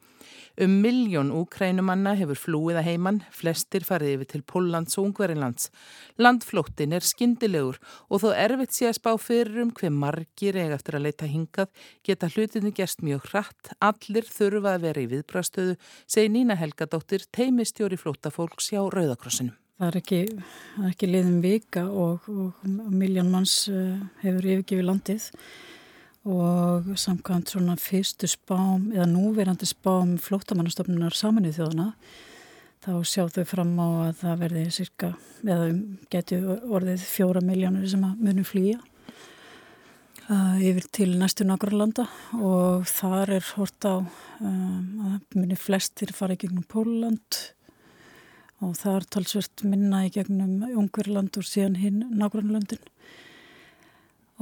Um 0.65 0.79
miljón 0.81 1.29
Úkrænumanna 1.37 2.15
hefur 2.17 2.41
flúið 2.41 2.79
að 2.81 2.89
heiman, 2.89 3.19
flestir 3.29 3.85
farið 3.85 4.15
yfir 4.15 4.31
til 4.33 4.47
Póllands 4.49 4.97
og 4.97 5.11
Ungverilands. 5.11 5.69
Landflóttin 6.17 6.97
er 6.97 7.05
skindilegur 7.05 7.77
og 8.09 8.25
þó 8.25 8.33
erfitt 8.33 8.73
sé 8.79 8.89
að 8.89 8.97
spá 9.03 9.13
fyrir 9.21 9.61
um 9.67 9.77
hver 9.77 9.93
margir 9.93 10.57
eiga 10.57 10.81
eftir 10.81 10.97
að 10.97 11.05
leita 11.11 11.29
hingað 11.29 11.69
geta 12.01 12.33
hlutinu 12.33 12.73
gerst 12.73 13.05
mjög 13.05 13.29
hratt. 13.29 13.75
Allir 13.77 14.25
þurfa 14.25 14.79
að 14.79 14.89
vera 14.89 15.05
í 15.05 15.13
viðbrastöðu, 15.13 15.77
segi 16.09 16.33
Nína 16.33 16.57
Helgadóttir, 16.57 17.29
teimistjóri 17.29 18.01
flótafólks 18.01 18.73
hjá 18.73 18.87
Rauðakrossinum. 18.89 19.59
Það 19.79 19.89
er 19.89 19.97
ekki, 20.01 20.21
ekki 20.89 21.09
liðum 21.09 21.41
vika 21.45 21.85
og, 21.87 22.25
og 22.27 22.71
miljón 22.91 23.31
manns 23.31 23.61
uh, 23.71 23.95
hefur 24.25 24.49
yfirgifið 24.51 24.89
landið. 24.89 25.29
Og 26.29 26.89
samkvæmt 26.99 27.53
svona 27.55 27.77
fyrstu 27.81 28.27
spám 28.29 28.91
eða 28.91 29.07
núverandi 29.09 29.69
spám 29.71 30.17
flótamannastofnunar 30.21 31.15
saminuð 31.17 31.61
þjóðana 31.61 31.93
þá 32.85 32.93
sjá 33.07 33.25
þau 33.33 33.45
fram 33.49 33.73
á 33.79 33.89
að 34.09 34.13
það 34.21 34.43
verði 34.43 34.65
cirka, 34.75 35.11
eða 35.43 35.67
getur 36.13 36.47
orðið 36.67 37.05
fjóra 37.09 37.43
miljónur 37.45 37.89
sem 37.91 38.05
að 38.07 38.23
munum 38.23 38.47
flýja 38.47 38.79
uh, 40.29 40.57
yfir 40.63 40.87
til 40.95 41.11
næstu 41.19 41.47
nákvæmlanda 41.49 42.07
og 42.39 42.87
þar 42.91 43.35
er 43.39 43.53
hort 43.57 43.89
á 43.89 43.97
um, 43.99 44.83
að 45.11 45.39
munir 45.39 45.61
flestir 45.61 46.15
fara 46.17 46.39
í 46.39 46.43
gegnum 46.43 46.67
Póland 46.71 47.43
og 48.65 48.77
það 48.79 48.95
er 48.95 49.09
talsvert 49.15 49.65
minna 49.65 50.05
í 50.07 50.13
gegnum 50.15 50.63
Ungverland 50.73 51.37
og 51.39 51.47
síðan 51.47 51.79
hinn 51.79 52.01
nágrannlöndin 52.19 52.83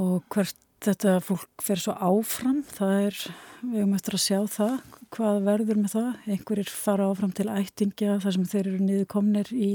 og 0.00 0.24
hvert 0.32 0.56
þetta 0.84 1.18
fólk 1.24 1.64
fer 1.64 1.80
svo 1.80 1.94
áfram 1.96 2.62
það 2.68 2.94
er, 3.08 3.20
við 3.62 3.80
höfum 3.80 3.96
eftir 3.96 4.16
að 4.18 4.24
sjá 4.26 4.40
það 4.52 4.74
hvað 5.14 5.42
verður 5.46 5.80
með 5.80 5.94
það. 5.94 6.08
Einhverjir 6.34 6.72
fara 6.72 7.10
áfram 7.10 7.34
til 7.36 7.48
ættingja 7.52 8.18
þar 8.22 8.36
sem 8.36 8.48
þeir 8.50 8.64
eru 8.64 8.80
niður 8.84 9.06
komnir 9.12 9.52
í, 9.52 9.70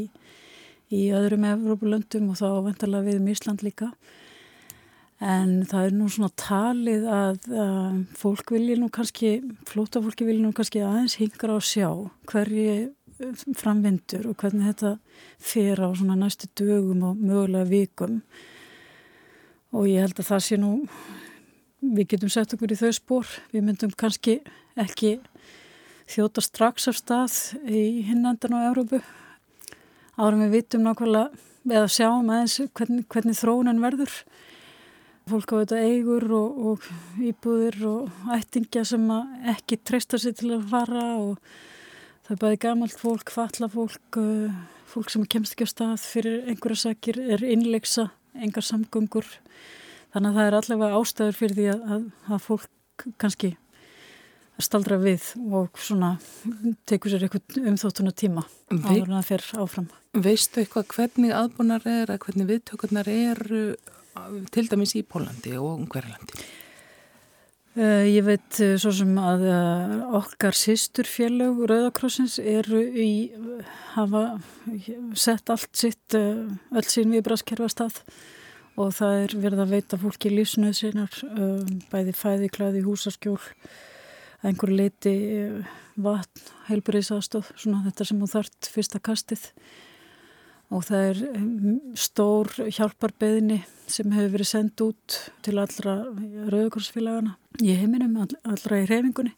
í 0.92 1.06
öðrum 1.16 1.48
Evrópulöndum 1.52 2.32
og 2.34 2.42
þá 2.42 2.48
vendarlega 2.68 3.08
við 3.08 3.22
um 3.22 3.32
Ísland 3.32 3.66
líka. 3.66 3.92
En 5.22 5.60
það 5.70 5.88
er 5.88 5.96
nú 6.00 6.08
svona 6.10 6.32
talið 6.40 7.04
að, 7.14 7.36
að 7.54 8.00
fólk 8.18 8.56
vilja 8.56 8.80
nú 8.82 8.90
kannski 8.94 9.36
flótafólki 9.70 10.26
vilja 10.26 10.48
nú 10.48 10.54
kannski 10.58 10.82
aðeins 10.82 11.20
hingra 11.22 11.58
á 11.58 11.60
sjá 11.62 11.90
hverju 12.32 12.90
framvindur 13.58 14.30
og 14.32 14.38
hvernig 14.42 14.72
þetta 14.72 14.96
fer 15.42 15.82
á 15.82 15.90
svona 15.94 16.18
næstu 16.20 16.50
dögum 16.58 17.04
og 17.10 17.20
mögulega 17.22 17.70
vikum. 17.70 18.22
Og 19.72 19.88
ég 19.88 20.04
held 20.04 20.20
að 20.20 20.30
það 20.32 20.46
sé 20.48 20.60
nú 20.60 20.74
við 21.82 22.12
getum 22.14 22.32
sett 22.32 22.54
okkur 22.54 22.74
í 22.74 22.80
þau 22.80 22.92
spór 22.94 23.30
við 23.54 23.66
myndum 23.66 23.94
kannski 23.98 24.40
ekki 24.80 25.18
þjóta 26.12 26.44
strax 26.44 26.90
af 26.92 27.00
stað 27.00 27.38
í 27.66 28.04
hinnandan 28.06 28.58
á 28.58 28.68
Európu 28.68 29.02
árum 30.20 30.44
við 30.46 30.56
vitum 30.58 30.86
nákvæmlega 30.86 31.32
eða 31.72 31.90
sjáum 31.94 32.30
aðeins 32.34 32.58
hvernig, 32.76 33.06
hvernig 33.10 33.38
þróunan 33.38 33.82
verður. 33.84 34.14
Fólk 35.30 35.54
á 35.54 35.62
þetta 35.62 35.82
eigur 35.86 36.26
og, 36.34 36.62
og 36.72 36.88
íbúðir 37.22 37.78
og 37.88 38.32
ættingja 38.34 38.84
sem 38.88 39.06
ekki 39.54 39.78
treysta 39.86 40.20
sér 40.20 40.36
til 40.38 40.56
að 40.58 40.66
fara 40.72 41.06
og 41.22 41.38
Það 42.26 42.36
er 42.36 42.42
bæði 42.44 42.60
gamalt 42.66 43.00
fólk, 43.02 43.34
falla 43.34 43.70
fólk, 43.72 44.20
uh, 44.22 44.60
fólk 44.92 45.10
sem 45.14 45.26
kemst 45.26 45.56
ekki 45.56 45.68
á 45.68 45.74
stað 45.74 46.04
fyrir 46.06 46.52
einhverja 46.52 46.84
sakir, 46.86 47.18
er 47.18 47.44
innleiksa, 47.46 48.10
engar 48.38 48.66
samgöngur. 48.66 49.28
Þannig 50.12 50.30
að 50.30 50.38
það 50.38 50.48
er 50.48 50.58
allavega 50.60 51.02
ástæður 51.02 51.40
fyrir 51.40 51.58
því 51.58 51.68
að, 51.74 51.84
að, 51.96 52.08
að 52.36 52.46
fólk 52.46 53.06
kannski 53.22 53.56
staldra 54.62 54.98
við 55.02 55.32
og 55.50 55.80
svona 55.82 56.12
tekur 56.90 57.14
sér 57.14 57.26
eitthvað 57.26 57.70
umþóttuna 57.72 58.14
tíma 58.14 58.44
áður 58.70 59.08
en 59.08 59.16
það 59.16 59.30
fer 59.30 59.46
áfram. 59.64 59.88
Veistu 60.14 60.62
eitthvað 60.62 60.90
hvernig 60.96 61.34
aðbúnar 61.36 61.88
er 61.90 62.12
að 62.14 62.20
hvernig 62.26 62.50
viðtökurnar 62.52 63.10
er 63.12 63.42
til 64.54 64.66
dæmis 64.70 64.94
í 65.00 65.06
Pólandi 65.08 65.56
og 65.58 65.80
Ungverðarlandi? 65.80 66.46
Uh, 67.72 68.04
ég 68.04 68.26
veit 68.28 68.58
uh, 68.60 68.74
svo 68.76 68.92
sem 68.92 69.12
að 69.16 69.46
uh, 69.48 69.92
okkar 70.18 70.58
sýsturfélög 70.60 71.62
Rauðakrossins 71.72 72.34
eru 72.44 72.82
í 72.84 73.32
hafa 73.94 74.42
sett 75.16 75.48
allt 75.54 75.72
sitt 75.80 76.18
öll 76.18 76.84
sín 76.84 77.14
viðbráskerfa 77.16 77.70
stað 77.72 78.02
og 78.76 78.92
það 78.98 79.16
er 79.22 79.36
verið 79.46 79.64
að 79.64 79.72
veita 79.78 80.00
fólki 80.02 80.34
lífsnöð 80.34 80.76
sinnar 80.82 81.16
bæði 81.94 82.16
fæði, 82.18 82.52
klæði, 82.52 82.84
húsaskjól 82.84 83.40
einhver 84.44 84.76
leiti 84.76 85.16
vatn, 85.96 86.44
heilbúriðsastöð 86.68 87.54
svona 87.56 87.86
þetta 87.88 88.10
sem 88.10 88.20
þú 88.20 88.32
þart 88.34 88.72
fyrsta 88.76 89.00
kastið 89.00 89.48
og 90.72 90.86
það 90.88 91.08
er 91.10 91.22
stór 92.00 92.52
hjálparbeðni 92.72 93.62
sem 93.92 94.12
hefur 94.16 94.36
verið 94.38 94.50
sendt 94.54 94.84
út 94.86 95.18
til 95.44 95.58
allra 95.60 95.98
rauðukorsfélagana 96.52 97.36
í 97.60 97.74
heiminum, 97.76 98.16
allra 98.24 98.80
í 98.80 98.88
reyfingunni 98.88 99.34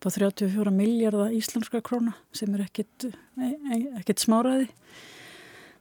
på 0.00 0.12
34 0.12 0.72
miljardar 0.74 1.32
íslenska 1.32 1.80
króna 1.84 2.14
sem 2.34 2.52
er 2.56 2.66
ekkit, 2.66 3.10
e, 3.40 3.50
e, 3.72 3.80
ekkit 4.00 4.24
smáraði. 4.24 4.68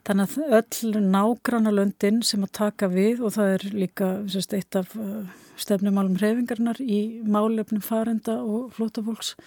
Þannig 0.03 0.35
að 0.35 0.55
öll 0.59 1.03
nágranna 1.11 1.71
löndin 1.71 2.21
sem 2.27 2.43
að 2.43 2.55
taka 2.59 2.89
við 2.91 3.23
og 3.23 3.35
það 3.37 3.53
er 3.53 3.65
líka 3.71 4.09
sérst, 4.31 4.55
eitt 4.55 4.75
af 4.75 4.95
uh, 4.99 5.23
stefnumálum 5.55 6.17
reyfingarnar 6.19 6.81
í 6.83 7.21
málefnum 7.23 7.83
farenda 7.83 8.41
og 8.43 8.73
flótafólks 8.75 9.37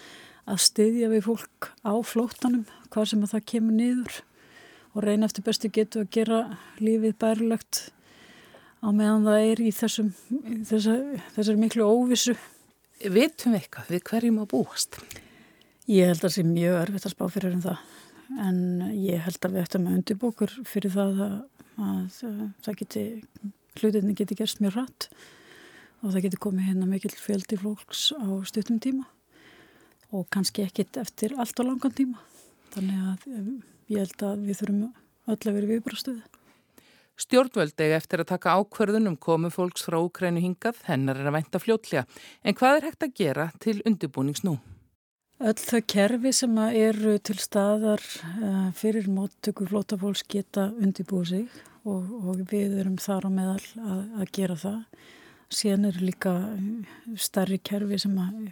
að 0.49 0.63
styðja 0.65 1.11
við 1.13 1.27
fólk 1.27 1.71
á 1.85 1.93
flótanum, 2.01 2.65
hvað 2.89 3.11
sem 3.13 3.27
að 3.27 3.35
það 3.35 3.47
kemur 3.53 3.77
niður 3.77 4.23
og 4.97 5.05
reyna 5.05 5.29
eftir 5.29 5.45
bestu 5.45 5.69
getu 5.73 6.01
að 6.03 6.13
gera 6.17 6.41
lífið 6.81 7.19
bærilegt 7.21 7.83
á 8.81 8.89
meðan 8.89 9.27
það 9.27 9.49
er 9.51 9.61
í 9.61 9.73
þessum, 9.77 10.09
þessar, 10.69 11.03
þessar 11.37 11.61
miklu 11.61 11.85
óvissu. 11.85 12.37
Vitum 13.03 13.53
við 13.53 13.61
eitthvað 13.61 13.93
við 13.93 14.03
hverjum 14.09 14.41
að 14.41 14.51
búast? 14.55 14.99
Ég 15.87 16.09
held 16.09 16.23
að 16.23 16.25
það 16.25 16.35
sé 16.39 16.47
mjög 16.49 16.79
erfitt 16.81 17.07
að 17.07 17.15
spá 17.15 17.27
fyrir 17.35 17.59
um 17.59 17.63
það 17.67 17.85
en 18.47 18.59
ég 18.97 19.23
held 19.23 19.39
að 19.45 19.53
við 19.53 19.67
ættum 19.67 19.87
að 19.87 19.99
undirbókur 20.01 20.55
fyrir 20.67 20.95
það 20.97 21.21
að, 21.27 21.37
að, 21.77 22.01
að 22.31 22.41
það 22.65 22.81
geti, 22.81 23.05
hlutinni 23.77 24.17
geti 24.19 24.39
gerst 24.41 24.65
mjög 24.65 24.81
rætt 24.81 25.11
og 26.01 26.09
það 26.09 26.25
geti 26.27 26.41
komið 26.43 26.71
hérna 26.71 26.89
mikill 26.89 27.15
fjöldi 27.21 27.61
flóks 27.61 28.09
á 28.17 28.27
stuttum 28.49 28.81
tíma 28.83 29.07
og 30.15 30.27
kannski 30.33 30.65
ekkit 30.65 30.99
eftir 31.03 31.37
allt 31.37 31.59
og 31.61 31.69
langan 31.69 31.95
tíma. 31.95 32.21
Þannig 32.73 33.07
að 33.13 33.25
ég 33.93 34.03
held 34.03 34.27
að 34.29 34.47
við 34.49 34.63
þurfum 34.63 34.87
öll 35.27 35.37
að 35.37 35.57
vera 35.59 35.71
viðbrástöðu. 35.73 36.23
Stjórnvöldegi 37.17 37.97
eftir 37.97 38.21
að 38.21 38.31
taka 38.35 38.55
ákverðunum 38.61 39.17
komu 39.17 39.49
fólks 39.49 39.87
frá 39.87 39.97
Ukrænu 40.03 40.43
hingað, 40.45 40.83
hennar 40.85 41.17
er 41.17 41.31
að 41.31 41.39
vænta 41.39 41.61
fljótlega. 41.63 42.05
En 42.45 42.57
hvað 42.57 42.77
er 42.77 42.89
hægt 42.91 43.07
að 43.07 43.15
gera 43.17 43.47
til 43.63 43.79
undirbúnings 43.89 44.45
nú? 44.45 44.59
Öll 45.41 45.57
þau 45.61 45.81
kerfi 45.89 46.33
sem 46.33 46.59
eru 46.65 47.17
til 47.21 47.37
staðar 47.41 48.05
uh, 48.41 48.69
fyrir 48.77 49.09
móttöku 49.13 49.67
flótafólks 49.69 50.25
geta 50.33 50.71
undirbúið 50.77 51.27
sig 51.29 51.59
og, 51.85 52.07
og 52.25 52.45
við 52.51 52.79
erum 52.81 52.97
þar 53.01 53.29
á 53.29 53.31
meðal 53.33 53.65
að, 53.81 53.99
að 54.21 54.31
gera 54.39 54.57
það. 54.61 54.79
Síðan 55.57 55.89
eru 55.91 56.07
líka 56.09 56.33
starri 57.21 57.61
kerfi 57.65 58.01
sem 58.03 58.17
að, 58.21 58.49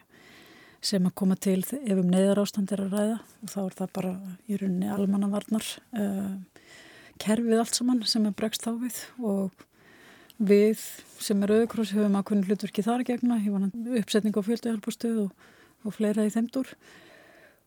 sem 0.84 1.04
að 1.08 1.14
koma 1.16 1.36
til 1.40 1.60
ef 1.64 1.94
um 1.96 2.10
neyðar 2.10 2.42
ástand 2.42 2.72
er 2.74 2.84
að 2.84 2.96
ræða 2.98 3.20
og 3.42 3.52
þá 3.52 3.60
er 3.62 3.76
það 3.78 3.92
bara 3.98 4.10
í 4.46 4.58
rauninni 4.60 4.90
almannavarnar. 4.92 5.70
Uh, 5.96 6.34
kerfið 7.22 7.62
allt 7.62 7.78
saman 7.78 8.02
sem 8.08 8.26
er 8.28 8.34
bregst 8.36 8.66
þá 8.66 8.74
við 8.82 8.98
og 9.22 9.64
við 10.44 10.82
sem 11.22 11.42
er 11.46 11.54
auðvikross 11.54 11.94
höfum 11.94 12.18
að 12.18 12.26
kunni 12.28 12.48
hlutverki 12.48 12.84
þar 12.84 13.04
gegna, 13.06 13.38
uppsetning 14.00 14.34
á 14.34 14.42
fjölduhjálparstöð 14.44 15.24
og, 15.28 15.48
og 15.86 15.94
fleira 15.94 16.26
í 16.26 16.32
þeimdur 16.34 16.74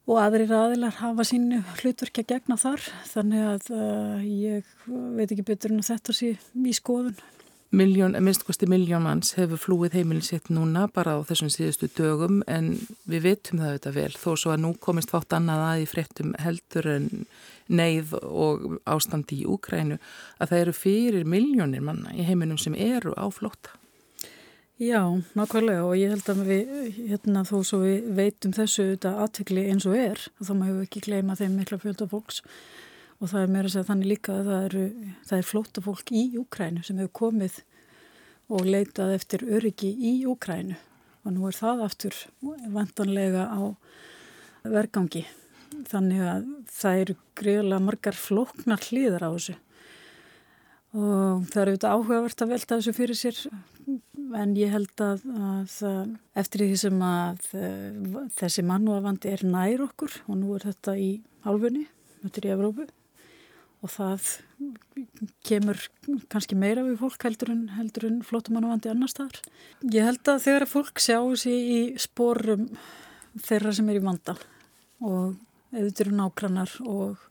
og 0.08 0.20
aðrir 0.22 0.52
aðilar 0.56 1.00
hafa 1.02 1.26
sínu 1.28 1.62
hlutverki 1.82 2.24
að 2.24 2.30
gegna 2.36 2.58
þar 2.60 2.84
þannig 3.10 3.48
að 3.48 3.72
uh, 3.76 4.22
ég 4.24 4.76
veit 4.88 5.32
ekki 5.32 5.48
betur 5.48 5.74
en 5.76 5.84
þetta 5.84 6.16
sé 6.16 6.36
í 6.38 6.76
skoðun. 6.76 7.18
Miljón, 7.72 8.16
minnstkosti 8.24 8.64
miljón 8.72 9.04
manns 9.04 9.34
hefur 9.36 9.60
flúið 9.60 9.98
heimilisitt 9.98 10.46
núna 10.48 10.86
bara 10.96 11.18
á 11.18 11.28
þessum 11.28 11.50
síðustu 11.52 11.90
dögum 11.98 12.38
en 12.48 12.70
við 13.04 13.26
vitum 13.26 13.60
það 13.60 13.74
auðvitað 13.74 13.98
vel 13.98 14.14
þó 14.16 14.30
svo 14.40 14.54
að 14.54 14.62
nú 14.64 14.70
komist 14.80 15.12
fátt 15.12 15.36
annað 15.36 15.64
að 15.66 15.82
í 15.82 15.90
fréttum 15.92 16.32
heldur 16.40 16.88
en 16.94 17.10
neyð 17.68 18.14
og 18.22 18.80
ástandi 18.88 19.42
í 19.42 19.50
Úkrænu 19.52 20.00
að 20.40 20.54
það 20.54 20.62
eru 20.62 20.76
fyrir 20.80 21.28
miljónir 21.28 21.84
manna 21.84 22.16
í 22.16 22.24
heiminum 22.24 22.62
sem 22.62 22.78
eru 22.80 23.12
á 23.20 23.28
flótta. 23.36 23.76
Já, 24.80 25.04
nákvæmlega 25.36 25.84
og 25.84 25.96
ég 26.00 26.16
held 26.16 26.28
að 26.32 26.42
við, 26.48 26.74
hérna 27.10 27.44
þó 27.50 27.56
svo 27.66 27.84
við 27.84 28.12
veitum 28.16 28.56
þessu 28.56 28.92
þetta 28.94 29.16
aðtekli 29.26 29.68
eins 29.74 29.88
og 29.90 30.00
er, 30.00 30.28
þá 30.40 30.52
maður 30.54 30.68
hefur 30.72 30.84
ekki 30.88 31.08
gleyma 31.10 31.36
þeim 31.36 31.60
mikla 31.60 31.84
fjölda 31.84 32.08
fólks 32.08 32.44
og 33.18 33.32
það 33.32 33.42
er 33.42 33.54
meira 33.54 33.66
að 33.66 33.74
segja 33.74 33.88
þannig 33.88 34.12
líka 34.12 34.36
að 34.36 34.50
það, 34.50 34.66
eru, 34.68 34.84
það 35.30 35.40
er 35.40 35.48
flóta 35.52 35.84
fólk 35.86 36.12
í 36.14 36.24
Úkrænu 36.38 36.84
sem 36.86 37.00
hefur 37.02 37.16
komið 37.22 37.62
og 38.54 38.68
leitað 38.68 39.16
eftir 39.16 39.46
öryggi 39.48 39.90
í 39.90 40.14
Úkrænu 40.30 40.78
og 41.28 41.34
nú 41.36 41.48
er 41.50 41.58
það 41.58 41.84
aftur 41.88 42.18
vantanlega 42.72 43.48
á 43.52 43.62
vergangi. 44.68 45.26
Þannig 45.88 46.22
að 46.24 46.46
það 46.72 47.00
eru 47.02 47.16
greiðlega 47.38 47.84
margar 47.84 48.18
floknar 48.18 48.86
hlýðar 48.86 49.26
á 49.28 49.30
þessu. 49.34 49.56
Og 50.98 51.44
það 51.52 51.62
eru 51.62 51.74
auðvitað 51.74 51.96
áhugavert 51.98 52.44
að 52.44 52.54
velta 52.54 52.78
þessu 52.78 52.94
fyrir 52.96 53.20
sér. 53.20 53.42
En 54.38 54.56
ég 54.60 54.72
held 54.72 55.04
að, 55.04 55.26
að 55.28 56.16
eftir 56.40 56.64
því 56.64 56.80
sem 56.80 57.04
að 57.08 57.52
eh, 57.60 58.24
þessi 58.40 58.64
mannúavandi 58.68 59.32
er 59.32 59.44
nær 59.48 59.84
okkur 59.88 60.22
og 60.28 60.40
nú 60.40 60.56
er 60.56 60.68
þetta 60.70 60.96
í 61.00 61.12
álfunni, 61.48 61.86
þetta 62.24 62.42
er 62.42 62.50
í 62.50 62.56
Evrópu 62.56 62.88
og 63.86 63.92
það 63.94 64.30
kemur 65.46 65.80
kannski 66.32 66.58
meira 66.58 66.84
við 66.86 67.00
fólk 67.02 67.28
heldur 67.28 67.52
en, 67.54 67.66
heldur 67.78 68.08
en 68.10 68.22
flottumannavandi 68.26 68.92
annar 68.92 69.12
staðar. 69.12 69.42
Ég 69.86 70.08
held 70.08 70.32
að 70.32 70.44
þegar 70.48 70.68
fólk 70.72 71.04
sjáu 71.04 71.36
sér 71.40 71.72
í 71.78 71.82
sporum 72.02 72.68
þeirra 73.38 73.74
sem 73.78 73.90
er 73.92 74.00
í 74.00 74.06
vanda 74.06 74.38
og 75.06 75.38
auðvitað 75.76 76.04
eru 76.06 76.16
nákrannar 76.18 76.74
og 76.88 77.28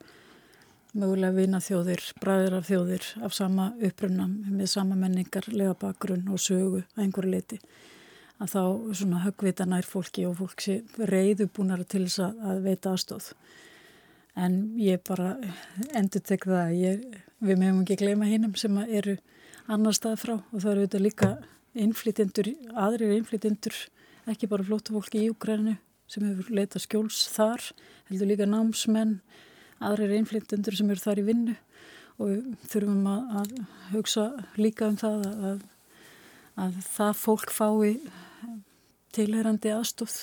mögulega 0.97 1.37
vina 1.37 1.61
þjóðir, 1.61 2.05
bræðir 2.23 2.57
af 2.61 2.71
þjóðir 2.71 3.09
af 3.27 3.35
sama 3.37 3.67
upprunam 3.85 4.39
með 4.49 4.71
sama 4.73 4.97
menningar, 4.97 5.49
lega 5.53 5.75
bakgrunn 5.77 6.31
og 6.33 6.41
sögu 6.41 6.85
að 6.95 7.05
einhverju 7.05 7.33
liti 7.35 7.61
að 8.41 8.53
þá 8.53 9.23
höggvita 9.25 9.67
nær 9.69 9.87
fólki 9.89 10.27
og 10.29 10.39
fólk 10.41 10.63
sé 10.65 10.81
reyðubúnar 10.97 11.85
til 11.89 12.05
þess 12.07 12.23
að 12.25 12.63
veita 12.67 12.93
aðstóð 12.93 13.31
en 14.37 14.57
ég 14.81 15.01
bara 15.09 15.35
endur 15.97 16.23
tek 16.25 16.45
það 16.45 16.61
að 16.61 16.77
ég, 16.81 17.05
við 17.41 17.61
meðum 17.61 17.83
ekki 17.85 17.99
gleyma 18.03 18.29
hinnum 18.29 18.55
sem 18.59 18.77
eru 18.85 19.17
annar 19.73 19.97
stað 19.97 20.21
frá. 20.23 20.35
Og 20.53 20.61
það 20.61 20.71
eru 20.73 20.85
auðvitað 20.85 21.07
líka 21.07 21.31
innflytjendur, 21.77 22.51
aðrir 22.77 23.17
innflytjendur 23.17 23.79
ekki 24.31 24.49
bara 24.51 24.67
flóta 24.67 24.95
fólki 24.95 25.25
í 25.25 25.31
Ukræninu 25.33 25.77
sem 26.11 26.25
hefur 26.27 26.53
leitað 26.55 26.85
skjóls 26.85 27.25
þar 27.35 27.65
heldur 28.11 28.31
líka 28.31 28.47
námsmenn 28.47 29.17
aðrir 29.83 30.15
innflytjendur 30.21 30.77
sem 30.79 30.91
eru 30.93 31.03
þar 31.03 31.23
í 31.23 31.27
vinnu. 31.27 31.57
Og 32.17 32.53
þurfum 32.71 33.09
að, 33.13 33.25
að 33.41 33.51
hugsa 33.93 34.29
líka 34.57 34.89
um 34.89 34.97
það 35.01 35.27
að, 35.51 35.59
að 36.65 36.79
það 36.87 37.19
fólk 37.21 37.53
fái 37.53 37.99
tilherandi 39.17 39.73
aðstóð 39.73 40.23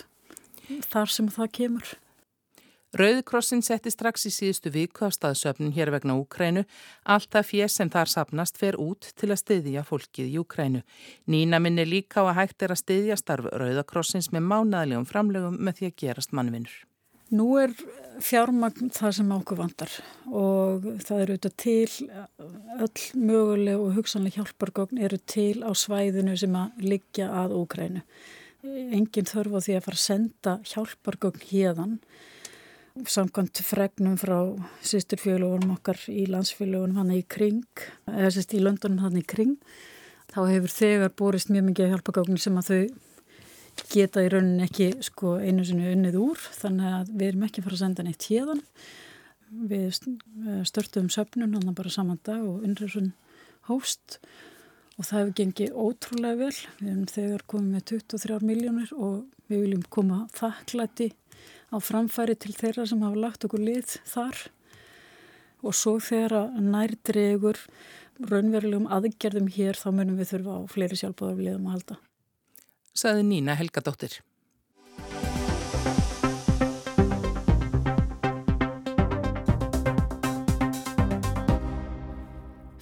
þar 0.90 1.12
sem 1.12 1.30
það 1.34 1.54
kemur 1.60 1.94
Rauðkrossin 2.94 3.64
setti 3.66 3.90
strax 3.90 4.28
í 4.30 4.32
síðustu 4.34 4.70
viku 4.70 5.08
af 5.08 5.16
staðsöfnun 5.16 5.72
hér 5.74 5.90
vegna 5.96 6.14
Úkrænu. 6.20 6.62
Allt 7.10 7.32
það 7.34 7.48
fér 7.50 7.72
sem 7.74 7.90
þar 7.90 8.12
sapnast 8.12 8.60
fer 8.62 8.76
út 8.78 9.08
til 9.18 9.32
að 9.34 9.40
styðja 9.42 9.82
fólkið 9.88 10.28
í 10.30 10.36
Úkrænu. 10.38 10.84
Nína 11.26 11.58
minni 11.64 11.88
líka 11.90 12.22
á 12.22 12.30
að 12.30 12.38
hægt 12.44 12.62
er 12.62 12.74
að 12.76 12.84
styðja 12.84 13.18
starf 13.18 13.48
Rauðakrossins 13.50 14.30
með 14.30 14.46
mánaðlegum 14.52 15.08
framlegum 15.10 15.58
með 15.58 15.80
því 15.80 15.90
að 15.90 15.96
gerast 16.04 16.36
mannvinnur. 16.38 16.76
Nú 17.34 17.48
er 17.58 17.74
fjármagn 18.22 18.92
það 18.94 19.16
sem 19.18 19.32
ákur 19.34 19.58
vandar 19.58 19.96
og 20.30 20.86
það 21.02 21.24
eru 21.24 21.38
auðvitað 21.38 21.56
til, 21.64 22.12
öll 22.78 23.24
möguleg 23.24 23.82
og 23.82 23.98
hugsanlega 23.98 24.44
hjálpargókn 24.44 25.02
eru 25.02 25.18
til 25.18 25.64
á 25.66 25.74
svæðinu 25.74 26.36
sem 26.38 26.54
að 26.60 26.86
liggja 26.94 27.32
að 27.42 27.58
Úkrænu. 27.58 28.06
Engin 28.64 29.32
þörf 29.32 29.58
á 29.58 29.60
því 29.66 29.80
að 29.80 29.84
fara 29.88 29.98
að 29.98 30.06
senda 30.06 30.56
hjálpargókn 30.70 31.48
hérðan 31.50 31.98
samkvæmt 32.94 33.62
fregnum 33.66 34.18
frá 34.22 34.38
sýsturfjölugunum 34.86 35.74
okkar 35.78 35.98
í 36.14 36.28
landsfjölugunum 36.30 37.00
hann 37.02 37.14
í 37.16 37.24
kring, 37.26 37.64
eða 38.06 38.30
sérst 38.36 38.54
í 38.54 38.62
löndunum 38.62 39.02
hann 39.02 39.18
í 39.18 39.24
kring, 39.26 39.56
þá 40.30 40.44
hefur 40.52 40.74
þegar 40.74 41.16
borist 41.18 41.50
mjög 41.54 41.66
mikið 41.72 41.94
hjálpagáknir 41.94 42.44
sem 42.44 42.60
að 42.62 42.70
þau 42.70 42.84
geta 43.90 44.22
í 44.22 44.30
rauninni 44.30 44.68
ekki 44.68 44.92
sko, 45.06 45.40
einu 45.42 45.66
sinu 45.66 45.90
unnið 45.90 46.20
úr, 46.22 46.46
þannig 46.60 46.94
að 47.00 47.12
við 47.16 47.28
erum 47.32 47.48
ekki 47.48 47.66
fara 47.66 47.80
að 47.80 47.84
senda 47.84 48.06
neitt 48.06 48.30
hérðan. 48.30 48.64
Við 49.70 50.00
störtum 50.70 51.10
söpnun 51.14 51.58
hann 51.58 51.78
bara 51.78 51.92
saman 51.94 52.22
dag 52.26 52.42
og 52.42 52.62
unnröðsun 52.66 53.12
hóst 53.70 54.20
og 54.98 55.08
það 55.08 55.20
hefur 55.20 55.36
gengið 55.40 55.76
ótrúlega 55.78 56.40
vel. 56.44 56.56
Við 56.80 56.90
hefum 56.92 57.10
þegar 57.10 57.46
komið 57.50 57.76
með 57.76 57.86
23 57.94 58.40
miljónir 58.46 58.96
og 58.98 59.20
við 59.50 59.66
viljum 59.66 59.86
koma 59.94 60.24
þakklæti 60.38 61.12
á 61.74 61.78
framfæri 61.82 62.38
til 62.38 62.54
þeirra 62.56 62.86
sem 62.90 63.02
hafa 63.04 63.20
lagt 63.26 63.48
okkur 63.48 63.64
lið 63.64 63.98
þar 64.06 64.46
og 65.64 65.76
svo 65.78 65.98
þegar 66.04 66.54
nærdregur 66.60 67.60
raunverulegum 68.30 68.90
aðgerðum 68.94 69.50
hér 69.56 69.80
þá 69.80 69.88
munum 69.92 70.20
við 70.20 70.36
þurfa 70.36 70.60
á 70.60 70.62
fleiri 70.70 71.00
sjálfbáðarliðum 71.00 71.70
að 71.70 71.78
halda. 71.78 71.98
Saði 72.94 73.26
Nína 73.26 73.58
Helgadóttir. 73.58 74.20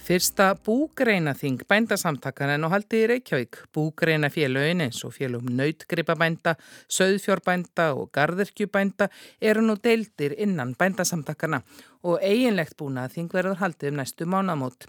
Fyrsta 0.02 0.56
búgreinaþing 0.66 1.60
bændasamtakana 1.70 2.56
en 2.58 2.66
á 2.66 2.68
haldi 2.74 3.04
í 3.04 3.06
Reykjavík. 3.06 3.58
Búgreina 3.70 4.26
félögin 4.34 4.80
eins 4.82 5.04
og 5.06 5.12
félögum 5.14 5.52
nautgripabænda, 5.54 6.56
söðfjórbænda 6.90 7.92
og 7.94 8.08
gardirkjubænda 8.10 9.06
eru 9.38 9.62
nú 9.62 9.76
deildir 9.78 10.34
innan 10.42 10.72
bændasamtakana 10.74 11.60
og 12.02 12.18
eiginlegt 12.18 12.74
búnaþing 12.80 13.28
verður 13.30 13.60
haldið 13.60 13.92
um 13.92 14.00
næstu 14.00 14.26
mánamót. 14.26 14.88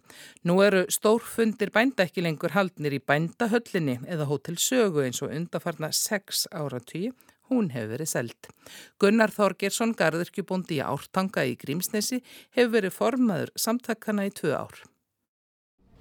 Nú 0.50 0.56
eru 0.66 0.88
stórfundir 0.90 1.70
bænda 1.70 2.08
ekki 2.08 2.24
lengur 2.26 2.56
haldnir 2.58 2.96
í 2.98 3.00
bændahöllinni 3.12 4.00
eða 4.08 4.26
hótel 4.32 4.58
sögu 4.58 5.04
eins 5.06 5.22
og 5.22 5.30
undarfarna 5.30 5.92
sex 5.92 6.48
áratvíu 6.50 7.12
hún 7.52 7.70
hefur 7.70 7.92
verið 7.92 8.10
seld. 8.10 8.50
Gunnar 8.98 9.30
Þorgersson, 9.30 9.94
gardirkjubóndi 9.94 10.80
í 10.80 10.82
Ártanga 10.82 11.46
í 11.46 11.54
Grímsnesi, 11.54 12.24
hefur 12.58 12.80
verið 12.80 12.98
formaður 12.98 13.54
samtakana 13.68 14.26
í 14.26 14.34
tvö 14.34 14.58
ár 14.58 14.82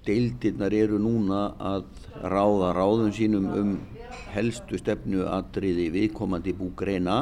deildirnar 0.07 0.73
eru 0.75 0.99
núna 0.99 1.43
að 1.59 1.85
ráða 2.23 2.73
ráðum 2.75 3.13
sínum 3.15 3.47
um 3.55 3.71
helstu 4.33 4.77
stefnu 4.81 5.27
atriði 5.29 5.87
viðkomandi 5.93 6.53
búgreina 6.57 7.17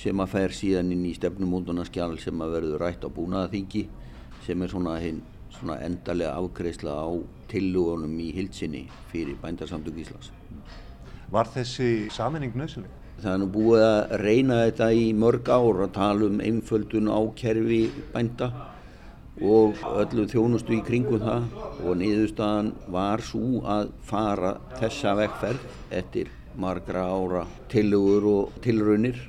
sem 0.00 0.20
að 0.22 0.32
fær 0.34 0.54
síðan 0.56 0.92
inn 0.94 1.06
í 1.08 1.14
stefnumóndunarskjál 1.16 2.14
sem 2.20 2.40
að 2.40 2.54
verður 2.56 2.84
rætt 2.84 3.04
á 3.04 3.08
búnaðaþingi 3.12 3.84
sem 4.46 4.62
er 4.62 4.72
svona, 4.72 4.96
hin, 5.02 5.20
svona 5.52 5.78
endarlega 5.84 6.36
afkreisla 6.40 6.94
á 6.96 7.08
tillugunum 7.50 8.16
í 8.22 8.30
hilsinni 8.36 8.86
fyrir 9.10 9.36
bændarsamtök 9.42 10.00
Íslands. 10.04 10.32
Var 11.30 11.52
þessi 11.54 12.08
saminning 12.12 12.56
nöðsynlega? 12.58 12.96
Það 13.20 13.32
er 13.34 13.40
nú 13.42 13.48
búið 13.52 13.82
að 13.84 14.12
reyna 14.22 14.60
þetta 14.64 14.86
í 14.96 15.08
mörg 15.12 15.48
ár 15.52 15.82
að 15.84 15.90
tala 15.98 16.28
um 16.30 16.38
einföldun 16.40 17.10
á 17.12 17.20
kerfi 17.36 17.82
bænda 18.14 18.48
og 19.40 19.80
öllu 19.96 20.26
þjónustu 20.28 20.76
í 20.76 20.82
kringum 20.84 21.22
það 21.22 21.46
og 21.88 21.96
niðurstaðan 21.96 22.70
var 22.92 23.22
svo 23.24 23.62
að 23.64 23.92
fara 24.04 24.54
þessa 24.76 25.14
vekkferð 25.16 25.66
eftir 26.00 26.30
margra 26.60 27.06
ára 27.08 27.46
tilugur 27.72 28.26
og 28.28 28.58
tilraunir 28.64 29.20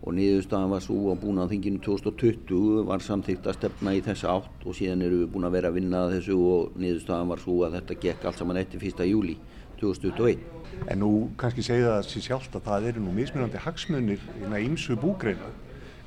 og 0.00 0.14
niðurstaðan 0.16 0.70
var 0.72 0.84
svo 0.84 0.98
að 1.12 1.24
búin 1.24 1.40
að 1.42 1.54
þinginu 1.54 1.82
2020 1.84 2.84
var 2.88 3.02
samþýtt 3.04 3.48
að 3.50 3.58
stefna 3.58 3.94
í 3.96 4.02
þessa 4.04 4.36
átt 4.36 4.64
og 4.64 4.76
síðan 4.78 5.02
eru 5.04 5.24
við 5.24 5.32
búin 5.34 5.48
að 5.48 5.56
vera 5.58 5.72
að 5.72 5.80
vinna 5.80 6.04
að 6.04 6.14
þessu 6.16 6.38
og 6.54 6.78
niðurstaðan 6.80 7.32
var 7.34 7.42
svo 7.42 7.56
að 7.66 7.76
þetta 7.78 7.98
gekk 8.06 8.28
allt 8.30 8.40
saman 8.40 8.60
eftir 8.62 8.86
1. 8.86 9.02
júli 9.10 9.36
2021. 9.80 10.44
En 10.88 11.02
nú 11.02 11.10
kannski 11.40 11.64
segja 11.64 11.96
það 11.96 12.06
sér 12.08 12.26
sjálft 12.28 12.56
að 12.56 12.68
það 12.68 12.92
eru 12.92 13.02
nú 13.04 13.16
mismunandi 13.16 13.60
hagsmunir 13.64 14.22
í 14.40 14.62
ímsu 14.68 14.96
búgreina. 15.00 15.50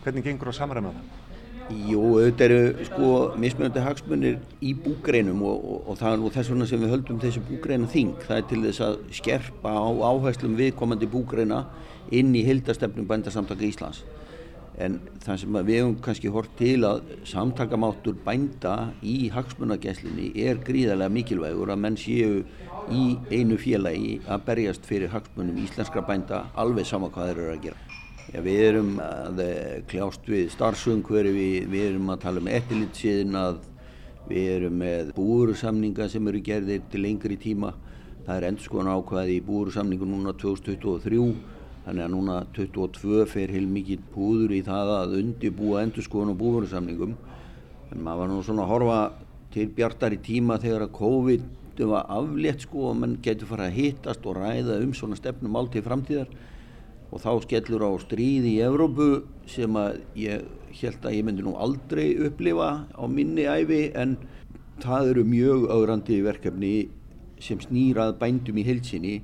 Hvernig 0.05 0.25
gengur 0.25 0.49
það 0.49 0.59
samræma 0.61 0.95
það? 0.95 1.22
Jú, 1.71 2.01
auðvitað 2.19 2.51
eru 2.51 2.85
sko 2.89 3.09
mismunandi 3.39 3.81
hagsmunir 3.85 4.39
í 4.59 4.73
búgreinum 4.75 5.39
og, 5.47 5.61
og, 5.63 5.77
og 5.93 5.99
það 6.01 6.15
er 6.15 6.19
nú 6.19 6.31
þess 6.35 6.51
vegna 6.51 6.65
sem 6.67 6.81
við 6.83 6.91
höldum 6.91 7.21
þessi 7.21 7.43
búgreina 7.47 7.87
þing. 7.93 8.17
Það 8.25 8.39
er 8.39 8.49
til 8.49 8.59
þess 8.65 8.83
að 8.83 8.97
skerpa 9.19 9.71
á 9.71 9.87
áherslum 10.09 10.57
viðkomandi 10.59 11.07
búgreina 11.13 11.61
inn 12.11 12.35
í 12.35 12.43
hildastefnum 12.43 13.07
bændasamtaka 13.07 13.63
Íslands. 13.69 14.03
En 14.83 14.97
það 15.23 15.39
sem 15.39 15.57
við 15.59 15.79
hefum 15.79 15.95
kannski 16.03 16.33
hort 16.33 16.51
til 16.59 16.79
að 16.89 17.15
samtakamáttur 17.29 18.17
bænda 18.25 18.75
í 19.05 19.29
hagsmunageslinni 19.31 20.33
er 20.43 20.59
gríðarlega 20.65 21.13
mikilvægur 21.13 21.71
að 21.71 21.83
menn 21.85 21.99
séu 22.01 22.41
í 22.91 23.05
einu 23.31 23.55
félagi 23.61 24.17
að 24.27 24.45
berjast 24.49 24.89
fyrir 24.89 25.13
hagsmunum 25.13 25.63
íslenskra 25.63 26.03
bænda 26.09 26.47
alveg 26.59 26.89
sama 26.89 27.13
hvað 27.13 27.31
þeir 27.31 27.43
eru 27.45 27.55
að 27.55 27.65
gera. 27.69 27.82
Já, 28.33 28.39
við 28.41 28.59
erum 28.65 28.95
að 28.97 29.39
eh, 29.43 29.81
kljást 29.85 30.23
við 30.25 30.47
starfsumhverfi, 30.55 31.31
við, 31.35 31.65
við 31.69 31.83
erum 31.91 32.07
að 32.09 32.21
tala 32.23 32.41
um 32.41 32.47
eftirlitsíðinað, 32.49 33.59
við 34.25 34.47
erum 34.55 34.79
með 34.81 35.11
búursamninga 35.13 36.07
sem 36.09 36.29
eru 36.31 36.39
gerðir 36.41 36.79
til 36.89 37.01
lengri 37.03 37.35
tíma. 37.37 37.75
Það 38.25 38.39
er 38.39 38.47
endur 38.47 38.65
skoðan 38.65 38.89
ákvaði 38.95 39.35
í 39.35 39.43
búursamningu 39.45 40.07
núna 40.09 40.33
2023, 40.41 41.27
þannig 41.83 42.05
að 42.07 42.09
núna 42.15 42.37
2022 42.57 43.27
fer 43.35 43.53
heil 43.53 43.67
mikið 43.69 44.07
búður 44.15 44.55
í 44.57 44.61
það 44.65 44.93
að 44.95 45.13
undibúa 45.19 45.83
endur 45.85 46.07
skoðan 46.07 46.33
á 46.33 46.41
búursamningum. 46.41 47.13
En 47.93 48.01
maður 48.01 48.23
var 48.23 48.31
nú 48.31 48.39
svona 48.47 48.65
að 48.65 48.71
horfa 48.71 48.97
til 49.53 49.67
bjartar 49.77 50.15
í 50.17 50.19
tíma 50.25 50.57
þegar 50.63 50.87
að 50.87 50.97
COVID 50.97 51.45
að 51.83 51.93
aflétt 52.01 52.65
sko 52.65 52.89
og 52.89 52.97
mann 52.97 53.13
getur 53.21 53.51
fara 53.53 53.69
að 53.69 53.77
hittast 53.77 54.25
og 54.25 54.39
ræða 54.41 54.79
um 54.81 54.97
svona 54.97 55.19
stefnum 55.21 55.61
allt 55.61 55.77
í 55.77 55.85
framtíðar 55.85 56.33
og 57.13 57.21
þá 57.21 57.31
skellur 57.45 57.85
á 57.85 57.91
stríði 58.01 58.55
í 58.57 58.63
Evrópu 58.65 59.07
sem 59.49 59.75
að 59.77 60.01
ég 60.17 60.47
held 60.79 61.05
að 61.05 61.17
ég 61.19 61.27
myndi 61.27 61.45
nú 61.45 61.53
aldrei 61.61 62.07
upplifa 62.25 62.69
á 62.89 63.03
minni 63.05 63.45
æfi 63.45 63.83
en 63.93 64.17
það 64.81 65.11
eru 65.11 65.25
mjög 65.29 65.67
augrandi 65.75 66.19
verkefni 66.25 66.73
sem 67.43 67.61
snýrað 67.61 68.17
bændum 68.21 68.57
í 68.57 68.65
heilsinni 68.65 69.15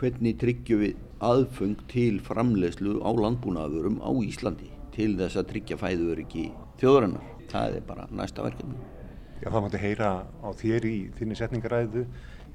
hvernig 0.00 0.40
tryggjum 0.40 0.82
við 0.82 0.96
aðfung 1.24 1.78
til 1.92 2.18
framlegslu 2.24 2.98
á 3.00 3.10
landbúnaðurum 3.14 4.02
á 4.02 4.10
Íslandi 4.26 4.72
til 4.96 5.14
þess 5.20 5.38
að 5.38 5.50
tryggja 5.52 5.78
fæðuöryggi 5.80 6.50
þjóðurinnar. 6.80 7.32
Það 7.46 7.78
er 7.78 7.84
bara 7.86 8.08
næsta 8.10 8.44
verkefni. 8.44 8.76
Já, 9.40 9.48
það 9.52 9.62
mátti 9.62 9.80
heyra 9.80 10.10
á 10.42 10.48
þér 10.56 10.88
í 10.88 10.96
þinni 11.16 11.38
setningaræðu 11.38 12.04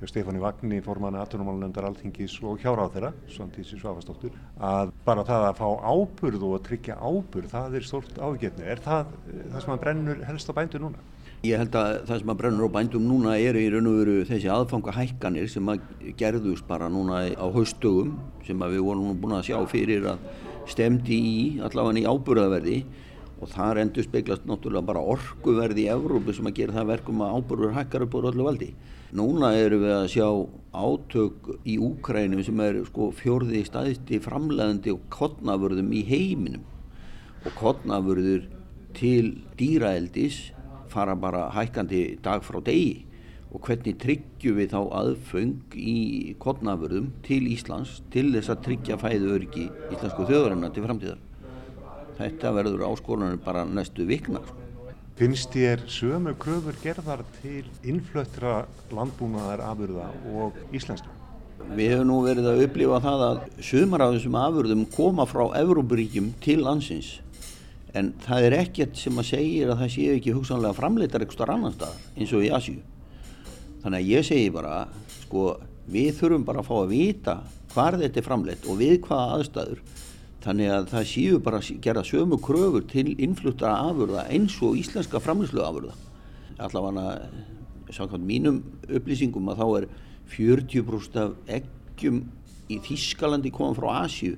hjá 0.01 0.09
Stefáni 0.09 0.41
Vagni, 0.41 0.79
formann 0.81 1.13
aðtunumálunendar 1.21 1.85
Alþingis 1.85 2.39
og 2.41 2.57
hjáráð 2.63 2.95
þeirra, 2.95 3.11
Svandísi 3.29 3.77
Svafastóttur, 3.77 4.33
að 4.57 4.93
bara 5.05 5.25
það 5.27 5.45
að 5.51 5.59
fá 5.59 5.67
áburð 5.93 6.45
og 6.47 6.55
að 6.57 6.63
tryggja 6.71 6.95
áburð, 6.97 7.51
það 7.51 7.75
er 7.77 7.85
stórt 7.85 8.17
ágefni. 8.17 8.65
Er 8.65 8.81
það 8.81 9.11
það 9.51 9.59
sem 9.61 9.73
að 9.75 9.81
brennur 9.83 10.23
helst 10.25 10.49
á 10.49 10.53
bændu 10.57 10.81
núna? 10.81 11.03
Ég 11.45 11.61
held 11.61 11.77
að 11.77 11.91
það 12.09 12.23
sem 12.23 12.33
að 12.33 12.39
brennur 12.41 12.65
á 12.69 12.75
bændum 12.79 13.05
núna 13.11 13.35
er 13.37 13.57
í 13.61 13.67
raun 13.73 13.91
og 13.91 13.99
veru 13.99 14.17
þessi 14.29 14.49
aðfanga 14.53 14.97
hækkanir 14.97 15.47
sem 15.53 15.69
að 15.73 15.85
gerðust 16.17 16.65
bara 16.69 16.89
núna 16.89 17.21
á 17.33 17.45
haustugum 17.53 18.15
sem 18.45 18.61
að 18.61 18.75
við 18.77 18.85
vorum 18.89 19.21
búin 19.21 19.37
að 19.37 19.47
sjá 19.51 19.57
fyrir 19.69 20.09
að 20.15 20.25
stemdi 20.69 21.17
í 21.17 21.39
allavega 21.61 22.01
í 22.01 22.09
áburðaverði 22.09 22.77
og 23.41 23.49
það 23.49 23.79
endur 23.81 24.05
speglast 24.05 24.43
náttúrulega 24.45 24.85
bara 24.85 25.01
orkuverði 25.15 25.87
í 25.87 25.91
Evrópu 25.91 26.33
sem 26.37 26.45
að 26.45 26.59
gera 26.59 26.75
það 26.75 26.91
verkum 26.91 27.23
að 27.25 27.37
áburður 27.39 27.75
hækkar 27.79 28.05
upp 28.05 28.17
á 28.17 28.19
öllu 28.29 28.45
valdi. 28.45 28.69
Núna 29.17 29.51
erum 29.57 29.81
við 29.81 29.95
að 29.95 30.09
sjá 30.13 30.27
átök 30.71 31.49
í 31.67 31.77
Úkrænum 31.81 32.43
sem 32.45 32.61
er 32.63 32.77
sko 32.87 33.09
fjörði 33.17 33.63
staðisti 33.67 34.21
framlegandi 34.23 34.93
og 34.93 35.01
kottnafurðum 35.11 35.89
í 35.97 36.03
heiminum 36.07 36.67
og 37.41 37.55
kottnafurður 37.57 38.45
til 38.95 39.33
dýraeldis 39.57 40.51
fara 40.91 41.15
bara 41.15 41.47
hækkandi 41.55 42.21
dag 42.23 42.45
frá 42.45 42.59
degi 42.63 43.07
og 43.51 43.65
hvernig 43.65 43.97
tryggjum 43.99 44.61
við 44.61 44.71
þá 44.75 44.79
aðföng 45.01 45.75
í 45.75 45.97
kodnaförðum 46.39 47.09
til 47.25 47.41
Íslands 47.51 47.97
til 48.13 48.29
þess 48.35 48.53
að 48.53 48.63
tryggja 48.69 49.01
fæðu 49.01 49.35
öryggi 49.35 49.67
íslensku 49.91 50.29
þjóðarinnar 50.29 50.71
til 50.75 50.85
framtíðar. 50.85 51.19
Þetta 52.17 52.51
verður 52.57 52.85
áskorunum 52.89 53.39
bara 53.45 53.63
næstu 53.65 54.05
vikna. 54.09 54.41
Finnst 55.19 55.53
þér 55.53 55.83
sömu 55.91 56.33
kröfur 56.39 56.77
gerðar 56.81 57.23
til 57.41 57.65
innflöttra 57.85 58.65
landbúnaðar 58.93 59.61
afurða 59.69 60.07
og 60.33 60.55
íslensku? 60.73 61.09
Við 61.77 61.91
hefum 61.93 62.07
nú 62.09 62.21
verið 62.25 62.47
að 62.49 62.63
upplifa 62.65 63.01
það 63.03 63.25
að 63.27 63.41
sömur 63.63 64.01
af 64.01 64.15
þessum 64.15 64.37
afurðum 64.39 64.87
koma 64.95 65.27
frá 65.29 65.43
Evrópuríkjum 65.59 66.31
til 66.41 66.63
landsins 66.65 67.19
en 67.97 68.13
það 68.23 68.47
er 68.47 68.55
ekkert 68.61 68.99
sem 68.99 69.19
að 69.19 69.29
segja 69.33 69.67
að 69.67 69.81
það 69.81 69.93
séu 69.95 70.15
ekki 70.15 70.35
hugsanlega 70.35 70.77
framleitar 70.77 71.23
eitthvað 71.23 71.53
annan 71.55 71.75
staðar 71.75 72.05
eins 72.15 72.33
og 72.35 72.45
í 72.45 72.51
Asjú 72.55 72.77
þannig 73.83 73.97
að 73.97 74.11
ég 74.11 74.27
segi 74.27 74.51
bara 74.53 74.75
sko 75.17 75.47
við 75.91 76.13
þurfum 76.19 76.45
bara 76.47 76.63
að 76.63 76.69
fá 76.69 76.75
að 76.77 76.93
vita 76.93 77.35
hvar 77.73 77.97
þetta 77.99 78.21
er 78.21 78.27
framleitt 78.27 78.67
og 78.69 78.79
við 78.79 78.95
hvaða 79.07 79.37
aðstæður 79.37 79.83
þannig 80.41 80.71
að 80.73 80.87
það 80.91 81.09
séu 81.11 81.41
bara 81.43 81.59
að 81.61 81.81
gera 81.85 82.05
sömu 82.05 82.39
kröfur 82.41 82.85
til 82.89 83.11
innflutta 83.13 83.73
afurða 83.89 84.25
eins 84.33 84.55
og 84.65 84.79
íslenska 84.79 85.21
framleyslu 85.21 85.61
afurða 85.65 85.97
allavega 86.61 87.29
samkvæmt 87.91 88.25
mínum 88.25 88.61
upplýsingum 88.87 89.51
að 89.51 89.61
þá 89.61 89.67
er 89.79 89.87
40% 90.31 91.19
af 91.19 91.35
eggjum 91.57 92.23
í 92.71 92.79
Þískalandi 92.85 93.51
koma 93.53 93.75
frá 93.75 94.05
Asjú 94.05 94.37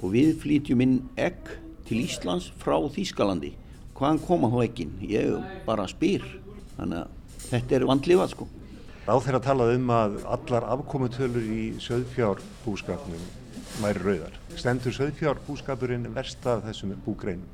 og 0.00 0.12
við 0.14 0.34
flytjum 0.42 0.84
inn 0.84 0.96
egg 1.20 1.54
til 1.88 2.02
Íslands 2.04 2.50
frá 2.60 2.76
Þýskalandi. 2.92 3.54
Hvaðan 3.96 4.22
koma 4.24 4.50
þá 4.52 4.60
ekkin? 4.66 4.92
Ég 5.04 5.40
bara 5.66 5.88
spyr. 5.88 6.24
Þannig 6.76 7.02
að 7.02 7.44
þetta 7.48 7.76
er 7.76 7.88
vandlifað 7.88 8.32
sko. 8.34 8.48
Ráð 9.06 9.26
þeirra 9.26 9.42
talað 9.44 9.74
um 9.78 9.92
að 9.96 10.16
allar 10.36 10.68
afkomutölur 10.76 11.52
í 11.56 11.62
söðfjárbúskapnum 11.82 13.24
væri 13.78 14.00
rauðar. 14.04 14.34
Stendur 14.58 14.92
söðfjárbúskapurinn 14.96 16.06
versta 16.14 16.58
þessum 16.64 16.94
búgreinum? 17.04 17.48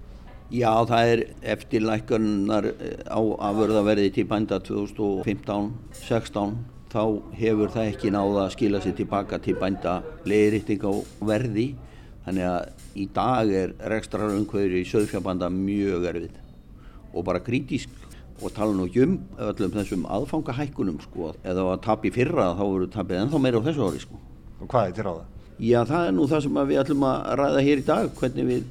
Já, 0.55 0.70
það 0.87 1.11
er 1.11 1.20
eftir 1.57 1.83
lækarnar 1.83 2.64
á 3.11 3.20
afverðaverði 3.48 4.12
til 4.14 4.26
bænda 4.31 4.61
2015-16 4.62 6.55
þá 6.92 7.02
hefur 7.35 7.72
það 7.74 7.90
ekki 7.90 8.12
náða 8.14 8.44
að 8.44 8.55
skila 8.55 8.79
sér 8.85 8.94
tilbaka 9.00 9.40
til 9.42 9.57
bænda 9.59 9.94
leiðrýtting 10.29 10.87
á 10.87 10.92
verði 11.33 11.66
þannig 12.26 12.46
að 12.46 12.62
í 12.94 13.05
dag 13.18 13.52
er 13.61 13.74
rekstrar 13.90 14.31
umhverju 14.37 14.79
í 14.81 14.87
söðfjárbanda 14.87 15.50
mjög 15.52 16.07
erfið 16.12 16.35
og 17.12 17.26
bara 17.26 17.42
kritísk 17.42 17.90
og 18.38 18.55
tala 18.55 18.72
nú 18.76 18.87
ekki 18.87 19.02
um 19.02 19.18
öllum 19.48 19.74
þessum 19.74 20.07
aðfangahækkunum 20.14 20.98
sko 21.05 21.35
eða 21.42 21.62
að 21.72 21.85
tapi 21.88 22.14
fyrra 22.14 22.52
þá 22.55 22.64
verður 22.64 22.94
tapið 22.94 23.22
ennþá 23.24 23.38
meira 23.42 23.59
á 23.61 23.66
þessu 23.66 23.90
ári 23.90 24.00
sko 24.07 24.22
Og 24.57 24.70
hvað 24.72 24.87
er 24.88 24.94
til 24.96 25.05
ráða? 25.05 25.24
Já 25.57 25.81
það 25.88 26.07
er 26.07 26.12
nú 26.12 26.29
það 26.29 26.45
sem 26.45 26.61
við 26.69 26.79
ætlum 26.83 27.05
að 27.09 27.35
ræða 27.40 27.64
hér 27.64 27.81
í 27.81 27.87
dag 27.87 28.11
hvernig 28.19 28.49
við 28.51 28.64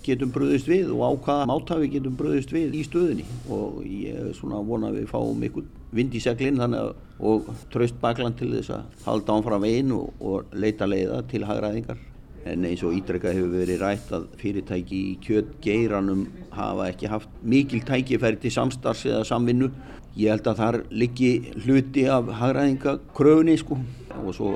getum 0.00 0.30
bröðist 0.32 0.68
við 0.70 0.88
og 0.94 1.02
á 1.04 1.10
hvaða 1.26 1.48
máta 1.50 1.76
við 1.82 1.98
getum 1.98 2.16
bröðist 2.16 2.54
við 2.54 2.78
í 2.78 2.84
stöðinni 2.86 3.26
og 3.52 3.82
ég 3.84 4.30
svona 4.38 4.62
vona 4.64 4.88
að 4.88 5.02
við 5.02 5.10
fáum 5.12 5.44
ykkur 5.50 5.66
vind 5.92 6.16
í 6.16 6.22
seglinn 6.24 6.62
að 6.64 6.94
og 7.20 7.50
traust 7.72 7.98
bakland 8.00 8.38
til 8.40 8.54
þess 8.54 8.72
að 8.72 9.04
halda 9.04 9.36
ánfram 9.36 9.64
veginn 9.66 9.92
og, 9.92 10.08
og 10.24 10.54
leita 10.56 10.88
leiða 10.88 11.20
til 11.28 11.44
hagræðingar. 11.44 11.98
En 12.48 12.64
eins 12.64 12.80
og 12.86 12.94
ídrega 12.96 13.34
hefur 13.36 13.52
verið 13.52 13.82
rætt 13.84 14.12
að 14.16 14.28
fyrirtæki 14.40 15.00
í 15.10 15.16
kjötgeiranum 15.26 16.24
hafa 16.56 16.88
ekki 16.88 17.10
haft 17.12 17.34
mikil 17.44 17.82
tækifæri 17.84 18.40
til 18.40 18.54
samstars 18.54 19.04
eða 19.04 19.26
samvinnu. 19.28 19.68
Ég 20.16 20.32
held 20.32 20.48
að 20.48 20.62
þar 20.62 20.78
liggi 20.88 21.34
hluti 21.66 22.06
af 22.08 22.32
hagræðingakröfunni 22.40 23.58
sko. 23.60 23.76
Og 24.24 24.32
svo 24.36 24.54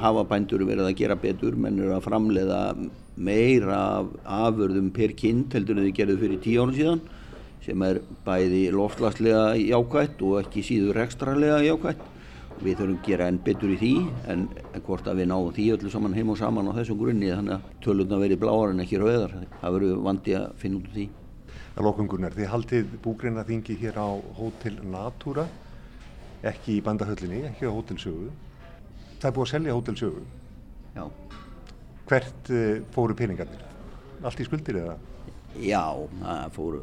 hafa 0.00 0.24
bændur 0.28 0.64
verið 0.64 0.88
að 0.88 0.98
gera 0.98 1.16
betur, 1.20 1.56
menn 1.56 1.78
eru 1.80 1.94
að 1.96 2.06
framleiða 2.06 2.60
meira 3.20 3.80
af 4.00 4.12
afurðum 4.24 4.90
per 4.96 5.12
kind 5.18 5.52
heldur 5.52 5.78
en 5.78 5.88
þau 5.88 5.96
gerðu 5.98 6.20
fyrir 6.22 6.40
tíu 6.44 6.62
ánum 6.62 6.76
síðan 6.78 7.02
sem 7.64 7.82
er 7.84 8.00
bæði 8.24 8.62
loftlagslega 8.72 9.52
jákvætt 9.60 10.22
og 10.24 10.38
ekki 10.40 10.64
síður 10.64 10.96
rekstralega 11.02 11.60
jákvætt. 11.66 12.06
Við 12.60 12.76
þurfum 12.76 12.96
að 12.98 13.06
gera 13.06 13.28
enn 13.30 13.38
betur 13.44 13.72
í 13.72 13.78
því 13.80 13.92
en 14.32 14.42
hvort 14.84 15.06
að 15.08 15.22
við 15.22 15.30
náum 15.30 15.52
því 15.56 15.66
öllu 15.76 15.92
saman 15.92 16.16
heim 16.16 16.32
og 16.32 16.36
saman 16.40 16.68
á 16.68 16.76
þessum 16.76 16.98
grunni 17.00 17.30
þannig 17.32 17.56
að 17.56 17.70
tölurna 17.84 18.18
verið 18.20 18.42
bláar 18.42 18.74
en 18.74 18.84
ekki 18.84 19.00
rauðar 19.00 19.32
það 19.62 19.76
verður 19.76 20.02
vandi 20.08 20.36
að 20.36 20.50
finna 20.60 20.80
út 20.80 20.90
úr 20.90 20.96
því. 20.98 21.06
Það 21.70 21.86
lókungunar, 21.86 22.36
þið 22.36 22.50
haldið 22.52 22.92
búgreina 23.04 23.46
þingi 23.48 23.76
hér 23.80 23.96
á 24.00 24.08
Hotel 24.36 24.76
Natura 24.92 25.46
ekki 26.44 26.76
í 26.78 26.84
bandahöllinni, 26.84 27.46
ekki 27.48 27.68
á 27.68 27.72
Hotel 27.72 28.00
Sögu 28.00 28.28
það 29.20 29.28
er 29.28 29.36
búið 29.36 29.46
að 29.46 29.52
selja 29.54 29.76
Hotel 29.76 29.98
Sögu 30.00 30.24
Já 30.96 31.04
Hvert 32.10 32.50
uh, 32.50 32.80
fóru 32.94 33.14
peningarnir? 33.14 33.60
Allt 34.26 34.40
í 34.42 34.46
skuldir 34.48 34.80
eða? 34.80 34.96
Já, 35.60 35.84
það 36.22 36.56
fóru 36.56 36.80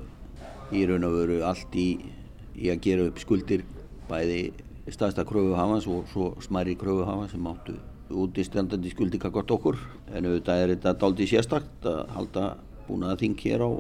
í 0.76 0.86
raun 0.88 1.08
og 1.08 1.18
veru 1.22 1.42
allt 1.48 1.76
í, 1.80 1.90
í 2.56 2.72
að 2.72 2.82
gera 2.84 3.10
upp 3.10 3.20
skuldir 3.24 3.64
bæði 4.08 4.42
staðsta 4.92 5.26
kröfuhafans 5.28 5.88
og 5.92 6.08
svo 6.12 6.32
smæri 6.44 6.76
kröfuhafans 6.80 7.34
sem 7.36 7.48
áttu 7.52 7.76
út 8.16 8.40
í 8.40 8.46
strandandi 8.48 8.92
skuldi 8.94 9.20
kakvart 9.20 9.52
okkur 9.52 9.80
en 10.16 10.28
auðvitað 10.30 10.64
er 10.64 10.74
þetta 10.76 10.94
daldi 11.02 11.28
sérstakt 11.28 11.88
að 11.88 12.04
halda 12.16 12.46
búin 12.88 13.04
að 13.08 13.24
þing 13.24 13.42
hér 13.44 13.66
á 13.68 13.72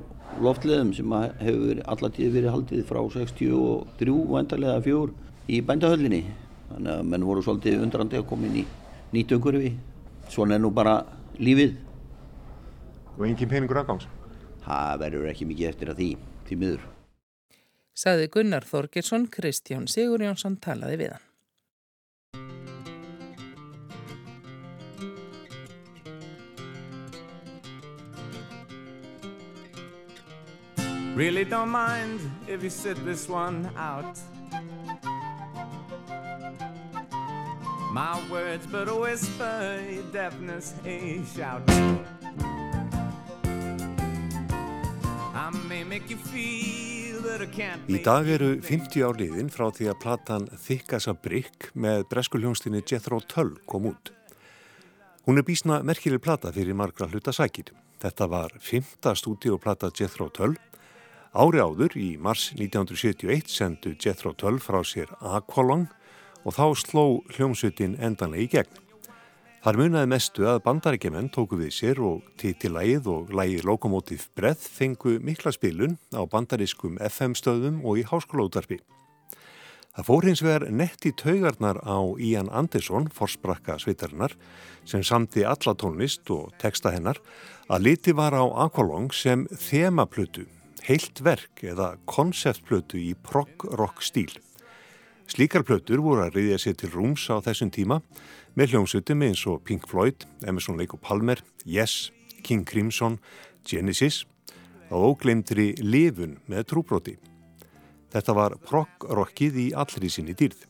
loftleðum 0.44 0.92
sem 0.96 1.16
hefur 1.40 1.80
allatíð 1.94 2.34
verið 2.36 2.54
haldið 2.56 2.84
frá 2.90 3.00
63 3.14 4.18
vantarlega 4.34 4.84
fjór 4.84 5.16
í 5.48 5.62
bændahöllinni 5.64 6.26
þannig 6.72 6.94
að 6.94 7.08
menn 7.12 7.28
voru 7.28 7.44
svolítið 7.46 7.84
undrandi 7.86 8.20
að 8.20 8.28
koma 8.30 8.50
inn 8.50 8.62
í 8.62 8.66
nýtungurfi 9.16 9.72
svona 10.32 10.58
er 10.58 10.64
nú 10.64 10.74
bara 10.76 11.00
lífið 11.40 11.78
Og 13.18 13.26
engin 13.26 13.50
peningur 13.50 13.80
afgangs? 13.82 14.06
Það 14.62 15.00
verður 15.02 15.30
ekki 15.32 15.48
mikið 15.50 15.70
eftir 15.72 15.90
að 15.90 16.02
því, 16.02 16.10
því 16.46 16.58
miður 16.62 16.84
Saði 17.98 18.28
Gunnar 18.30 18.68
Þorgilsson, 18.68 19.26
Kristján 19.34 19.88
Sigur 19.90 20.22
Jónsson 20.22 20.60
talaði 20.62 21.00
við 21.02 21.16
hann. 21.16 21.24
Really 31.18 31.44
don't 31.44 31.72
mind 31.72 32.22
if 32.48 32.62
you 32.62 32.70
sit 32.70 33.04
this 33.04 33.28
one 33.28 33.66
out. 33.76 34.22
My 37.98 38.22
words 38.30 38.68
but 38.68 38.88
a 38.90 38.96
whisper, 38.96 39.82
your 39.90 40.04
deafness 40.14 40.76
a 40.86 41.20
shout. 41.36 41.64
I 45.34 45.50
may 45.68 45.84
make 45.84 46.08
you 46.08 46.18
feel 46.18 47.18
Í 47.90 48.04
dag 48.06 48.30
eru 48.30 48.52
50 48.62 49.02
ár 49.02 49.18
liðin 49.18 49.50
frá 49.50 49.72
því 49.74 49.90
að 49.90 49.98
platan 50.04 50.46
Þykkasa 50.62 51.16
Brygg 51.18 51.72
með 51.74 52.06
breskuljónstinni 52.14 52.84
Jethro 52.86 53.18
Tull 53.26 53.56
kom 53.66 53.90
út. 53.90 54.14
Hún 55.26 55.42
er 55.42 55.48
bísna 55.50 55.82
merkileg 55.82 56.22
plata 56.22 56.54
fyrir 56.54 56.78
margra 56.78 57.10
hluta 57.10 57.34
sækir. 57.34 57.74
Þetta 57.98 58.30
var 58.30 58.54
fymta 58.62 59.18
stúdíoplata 59.18 59.90
Jethro 59.90 60.30
Tull. 60.30 60.54
Ári 61.34 61.66
áður 61.66 61.98
í 61.98 62.14
mars 62.22 62.52
1971 62.54 63.50
sendu 63.50 63.98
Jethro 63.98 64.38
Tull 64.38 64.62
frá 64.62 64.84
sér 64.86 65.10
Aqualung 65.18 65.90
og 66.48 66.56
þá 66.56 66.66
sló 66.80 67.06
hljómsutin 67.36 67.98
endanlega 68.00 68.46
í 68.46 68.52
gegn. 68.56 68.84
Þar 69.68 69.80
munaði 69.82 70.08
mestu 70.08 70.46
að 70.48 70.62
bandarækjumenn 70.64 71.32
tóku 71.36 71.58
við 71.60 71.74
sér 71.76 72.00
og 72.00 72.28
títilægið 72.40 73.10
og 73.12 73.34
lægið 73.36 73.66
Lokomotiv 73.68 74.30
Breath 74.38 74.64
fengu 74.64 75.18
mikla 75.20 75.52
spilun 75.52 75.98
á 76.16 76.24
bandarískum 76.24 76.96
FM 77.04 77.36
stöðum 77.36 77.82
og 77.84 78.00
í 78.00 78.06
háskólóðarfi. 78.08 78.80
Það 79.98 80.08
fór 80.08 80.28
hins 80.30 80.44
vegar 80.46 80.68
nett 80.70 81.08
í 81.10 81.12
taugarnar 81.18 81.82
á 81.82 82.00
Ian 82.22 82.52
Anderson, 82.54 83.10
forsprakka 83.10 83.80
sveitarinnar, 83.82 84.38
sem 84.86 85.02
samti 85.04 85.42
alla 85.42 85.74
tónlist 85.74 86.30
og 86.32 86.54
texta 86.62 86.94
hennar, 86.94 87.18
að 87.68 87.90
liti 87.90 88.14
var 88.16 88.38
á 88.38 88.46
Aqualong 88.46 89.10
sem 89.10 89.50
þemaplötu, 89.50 90.46
heilt 90.86 91.20
verk 91.26 91.66
eða 91.66 91.96
konceptplötu 92.06 93.02
í 93.02 93.16
prog-rock 93.26 94.06
stíl. 94.06 94.32
Slíkar 95.28 95.66
plötur 95.68 96.00
voru 96.00 96.24
að 96.24 96.38
reyðja 96.38 96.58
sér 96.62 96.76
til 96.80 96.90
rúms 96.94 97.26
á 97.28 97.44
þessum 97.44 97.68
tíma 97.76 97.98
með 98.56 98.72
hljómsutum 98.72 99.26
eins 99.28 99.42
og 99.52 99.60
Pink 99.68 99.84
Floyd, 99.92 100.24
Emerson 100.48 100.80
Lake 100.80 100.96
Palmer, 101.04 101.42
Yes, 101.68 102.14
King 102.48 102.64
Crimson, 102.64 103.20
Genesis 103.68 104.24
og 104.88 105.20
óglemdri 105.20 105.74
Livun 105.84 106.38
með 106.48 106.70
trúbróti. 106.72 107.18
Þetta 108.16 108.38
var 108.40 108.56
prog-rockið 108.64 109.62
í 109.66 109.68
allri 109.76 110.08
sinni 110.08 110.32
dýrð. 110.32 110.64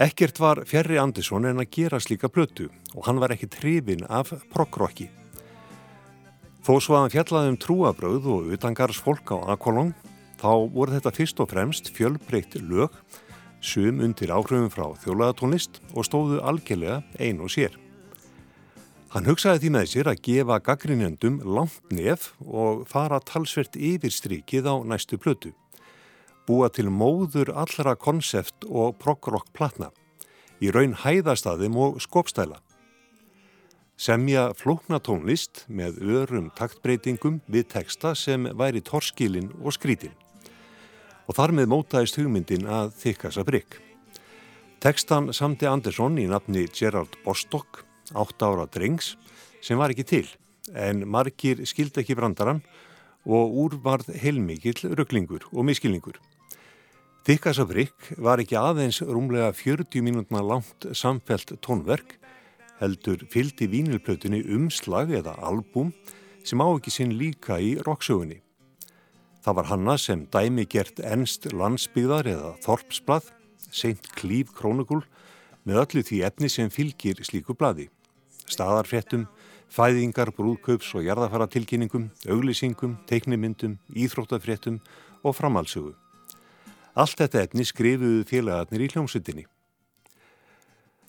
Ekkert 0.00 0.40
var 0.40 0.64
Ferri 0.64 0.96
Andersson 0.96 1.44
en 1.44 1.60
að 1.60 1.72
gera 1.76 2.00
slíka 2.00 2.32
plötu 2.32 2.70
og 2.94 3.04
hann 3.04 3.20
var 3.20 3.36
ekki 3.36 3.50
trefin 3.52 4.06
af 4.08 4.32
prog-rocki. 4.54 5.10
Þó 6.64 6.78
svo 6.80 6.96
að 6.96 7.02
hann 7.04 7.12
fjallaði 7.12 7.52
um 7.52 7.60
trúabröð 7.60 8.34
og 8.40 8.52
utangars 8.56 9.00
fólk 9.04 9.36
á 9.36 9.52
Aqualong, 9.52 9.92
þá 10.40 10.52
voru 10.72 10.96
þetta 10.96 11.12
fyrst 11.12 11.40
og 11.44 11.52
fremst 11.52 11.92
fjölbreytt 11.92 12.56
lög 12.64 12.96
sum 13.60 14.00
undir 14.00 14.32
áhrifum 14.32 14.70
frá 14.72 14.88
þjólaðatónlist 15.04 15.80
og 15.92 16.06
stóðu 16.08 16.40
algjörlega 16.40 17.02
ein 17.20 17.40
og 17.44 17.52
sér. 17.52 17.76
Hann 19.10 19.26
hugsaði 19.26 19.64
því 19.64 19.70
með 19.74 19.88
sér 19.90 20.10
að 20.12 20.22
gefa 20.26 20.60
gaggrinjandum 20.64 21.40
langt 21.42 21.92
nef 21.92 22.30
og 22.40 22.84
fara 22.88 23.18
talsvert 23.20 23.76
yfir 23.76 24.14
strikið 24.14 24.70
á 24.70 24.74
næstu 24.86 25.18
plötu. 25.18 25.52
Búa 26.46 26.70
til 26.70 26.88
móður 26.90 27.50
allra 27.52 27.96
konsept 27.98 28.64
og 28.66 28.96
prog-rock 29.02 29.50
platna, 29.54 29.90
í 30.62 30.70
raun 30.70 30.94
hæðastaðum 31.02 31.76
og 31.76 32.00
skopstæla. 32.02 32.62
Semja 34.00 34.48
flókna 34.56 35.02
tónlist 35.04 35.66
með 35.68 36.00
örum 36.00 36.48
taktbreytingum 36.56 37.42
við 37.50 37.68
teksta 37.74 38.14
sem 38.16 38.48
væri 38.56 38.80
torskilin 38.80 39.52
og 39.60 39.76
skrítin 39.76 40.16
og 41.30 41.36
þar 41.38 41.52
með 41.54 41.68
mótaðist 41.70 42.16
hugmyndin 42.18 42.66
að 42.66 42.90
þykasa 42.98 43.44
brygg. 43.46 43.76
Tekstan 44.82 45.30
samti 45.36 45.68
Andersson 45.70 46.16
í 46.18 46.26
nafni 46.26 46.64
Gerald 46.74 47.14
Bostock, 47.22 47.84
8 48.18 48.48
ára 48.48 48.64
drengs, 48.66 49.12
sem 49.62 49.78
var 49.78 49.94
ekki 49.94 50.06
til, 50.08 50.24
en 50.74 51.04
margir 51.06 51.62
skildi 51.68 52.02
ekki 52.02 52.16
brandaran 52.18 52.64
og 53.28 53.54
úrvarð 53.62 54.10
heilmikill 54.18 54.90
rugglingur 54.98 55.46
og 55.52 55.68
miskilningur. 55.70 56.18
Þykasa 57.28 57.68
brygg 57.68 58.10
var 58.18 58.42
ekki 58.42 58.58
aðeins 58.58 58.98
rúmlega 59.04 59.52
40 59.54 60.02
mínútna 60.02 60.42
langt 60.42 60.88
samfelt 60.96 61.54
tónverk, 61.62 62.16
heldur 62.80 63.22
fyldi 63.30 63.68
vínilplötunni 63.70 64.42
umslag 64.56 65.12
eða 65.14 65.36
albúm 65.38 65.92
sem 66.42 66.58
á 66.58 66.66
ekki 66.72 66.90
sinn 66.90 67.18
líka 67.20 67.60
í 67.60 67.76
roksögunni. 67.84 68.40
Það 69.40 69.56
var 69.56 69.68
hanna 69.70 69.94
sem 69.96 70.26
dæmi 70.28 70.66
gert 70.68 70.98
ennst 71.00 71.46
landsbyðar 71.56 72.28
eða 72.28 72.50
þorpsblað, 72.64 73.30
seint 73.72 74.10
klíf 74.18 74.50
krónugul, 74.56 75.00
með 75.64 75.80
öllu 75.84 76.02
því 76.04 76.18
efni 76.28 76.50
sem 76.52 76.68
fylgir 76.72 77.22
slíku 77.24 77.56
bladi. 77.56 77.88
Staðarfrettum, 78.50 79.24
fæðingar, 79.72 80.32
brúðkaups 80.36 80.90
og 80.98 81.06
jarðafaratilkynningum, 81.06 82.10
auglýsingum, 82.28 82.98
teiknimyndum, 83.08 83.78
íþróttafrettum 83.96 84.80
og 85.24 85.36
framhalsögu. 85.38 85.94
Allt 86.98 87.22
þetta 87.22 87.46
efni 87.46 87.64
skrifuðu 87.64 88.26
félagarnir 88.28 88.84
í 88.84 88.92
hljómsutinni. 88.92 89.46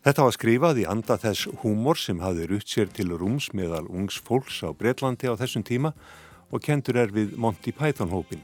Þetta 0.01 0.23
var 0.25 0.33
skrifað 0.33 0.79
í 0.81 0.87
anda 0.89 1.17
þess 1.19 1.49
húmor 1.61 1.99
sem 1.99 2.21
hafði 2.23 2.47
rutt 2.49 2.69
sér 2.69 2.89
til 2.95 3.11
rúms 3.11 3.51
meðal 3.53 3.85
ungs 3.89 4.21
fólks 4.23 4.63
á 4.63 4.71
Breitlandi 4.73 5.29
á 5.29 5.35
þessum 5.37 5.65
tíma 5.67 5.91
og 5.91 6.30
kentur 6.59 6.97
er 6.99 7.13
við 7.15 7.37
Monty 7.39 7.71
Python 7.71 8.11
hópin. 8.11 8.41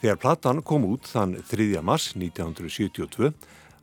Þegar 0.00 0.20
platan 0.20 0.60
kom 0.64 0.84
út 0.88 1.08
þann 1.08 1.38
3. 1.48 1.80
mars 1.84 2.10
1972 2.16 3.32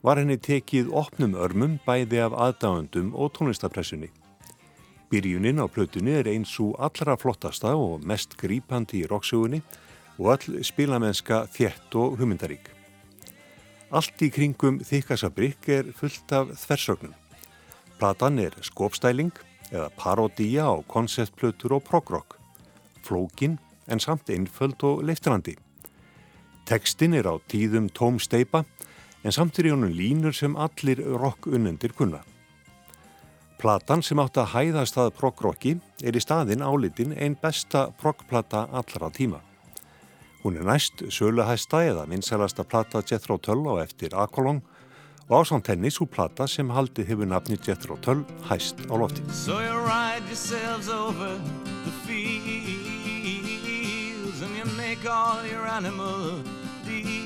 var 0.02 0.18
henni 0.18 0.38
tekið 0.38 0.92
opnum 0.94 1.34
örmum 1.38 1.76
bæði 1.86 2.22
af 2.22 2.34
aðdáðundum 2.34 3.12
og 3.18 3.32
tónlistapressunni. 3.34 4.10
Byrjunin 5.10 5.62
á 5.62 5.66
plötunni 5.66 6.14
er 6.18 6.30
eins 6.30 6.52
og 6.62 6.74
allra 6.78 7.16
flottasta 7.18 7.74
og 7.74 8.04
mest 8.06 8.36
grípandi 8.38 9.02
í 9.02 9.08
roksögunni 9.10 9.62
og 10.18 10.32
all 10.34 10.64
spilamennska 10.66 11.44
þjett 11.54 11.94
og 11.98 12.18
humindarík. 12.20 12.70
Allt 13.90 14.22
í 14.22 14.28
kringum 14.30 14.82
þykkasabrikk 14.84 15.70
er 15.72 15.92
fullt 15.96 16.34
af 16.34 16.50
þversögnum. 16.60 17.14
Platan 17.98 18.38
er 18.42 18.58
skopstæling 18.62 19.32
eða 19.70 19.88
parodía 19.96 20.68
á 20.70 20.76
konceptplötur 20.86 21.78
og 21.78 21.86
progrock 21.86 22.37
flókin 23.06 23.58
en 23.88 24.00
samt 24.00 24.30
einföld 24.30 24.82
og 24.84 25.02
leiftrandi. 25.06 25.56
Tekstin 26.68 27.14
er 27.16 27.28
á 27.28 27.34
tíðum 27.48 27.88
tóm 27.88 28.18
steipa 28.20 28.64
en 29.24 29.34
samt 29.34 29.58
er 29.58 29.70
í 29.70 29.72
honum 29.72 29.92
línur 29.94 30.36
sem 30.36 30.56
allir 30.56 31.00
rock-unnendir 31.00 31.94
kunna. 31.96 32.20
Platan 33.58 34.04
sem 34.06 34.20
átt 34.22 34.38
að 34.38 34.52
hæðast 34.52 34.98
að 35.00 35.14
prog-rocki 35.18 35.78
er 36.06 36.14
í 36.14 36.22
staðin 36.22 36.62
álitin 36.62 37.16
einn 37.16 37.34
besta 37.40 37.88
prog-plata 37.98 38.68
allra 38.70 39.10
tíma. 39.10 39.40
Hún 40.44 40.60
er 40.60 40.68
næst 40.68 41.02
söluhæsta 41.10 41.80
eða 41.88 42.04
vinsælasta 42.06 42.62
plata 42.64 43.02
Jethro 43.02 43.38
Tull 43.42 43.66
á 43.66 43.82
eftir 43.82 44.14
Akolong 44.14 44.60
og 45.28 45.40
ásand 45.40 45.68
henni 45.68 45.90
svo 45.92 46.06
plata 46.08 46.46
sem 46.48 46.70
haldið 46.72 47.06
hefur 47.12 47.28
nafni 47.28 47.56
Jethro 47.60 47.96
Tull 48.00 48.24
hæst 48.48 48.76
á 48.88 48.94
lofti. 48.96 49.22
So 49.32 49.58
make 54.98 55.10
all 55.10 55.46
your 55.46 55.66
animal 55.66 56.42
deals, 56.84 57.20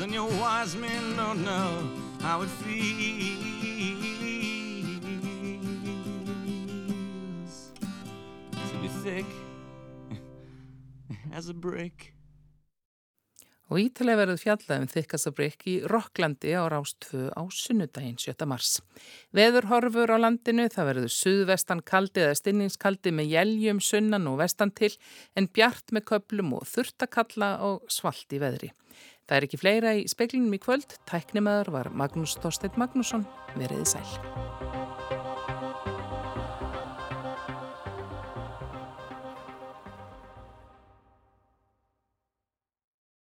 and 0.00 0.12
your 0.12 0.28
wise 0.40 0.76
men 0.76 1.16
don't 1.16 1.44
know 1.44 1.90
how 2.20 2.42
it 2.42 2.48
feels 2.48 2.82
to 8.70 8.78
be 8.80 8.88
thick 9.04 9.26
as 11.32 11.48
a 11.48 11.54
brick. 11.54 12.17
Og 13.68 13.82
ítalega 13.82 14.22
verður 14.22 14.40
fjallað 14.40 14.80
um 14.80 14.88
þykkastabrik 14.88 15.66
í 15.68 15.74
Rokklandi 15.92 16.54
á 16.56 16.64
Rástfö 16.72 17.28
á 17.36 17.42
sunnudaginn 17.52 18.16
7. 18.16 18.46
mars. 18.48 18.78
Veður 19.36 19.68
horfur 19.68 20.08
á 20.08 20.16
landinu, 20.16 20.70
það 20.72 20.88
verður 20.92 21.12
suðvestan 21.12 21.84
kaldi 21.84 22.24
eða 22.24 22.38
stinningskaldi 22.40 23.12
með 23.12 23.34
jæljum 23.36 23.82
sunnan 23.84 24.30
og 24.32 24.40
vestan 24.40 24.72
til 24.72 24.94
en 25.36 25.50
bjart 25.52 25.92
með 25.92 26.08
köplum 26.14 26.56
og 26.56 26.64
þurftakalla 26.70 27.58
og 27.68 27.84
svalt 27.92 28.32
í 28.32 28.40
veðri. 28.40 28.72
Það 29.28 29.36
er 29.36 29.44
ekki 29.44 29.60
fleira 29.60 29.92
í 29.92 30.06
speklinum 30.08 30.56
í 30.56 30.62
kvöld. 30.62 30.96
Tæknimaður 31.10 31.74
var 31.74 31.92
Magnús 31.92 32.38
Þorstein 32.40 32.80
Magnússon. 32.80 33.28
Veriði 33.60 33.84
sæl. 33.92 34.67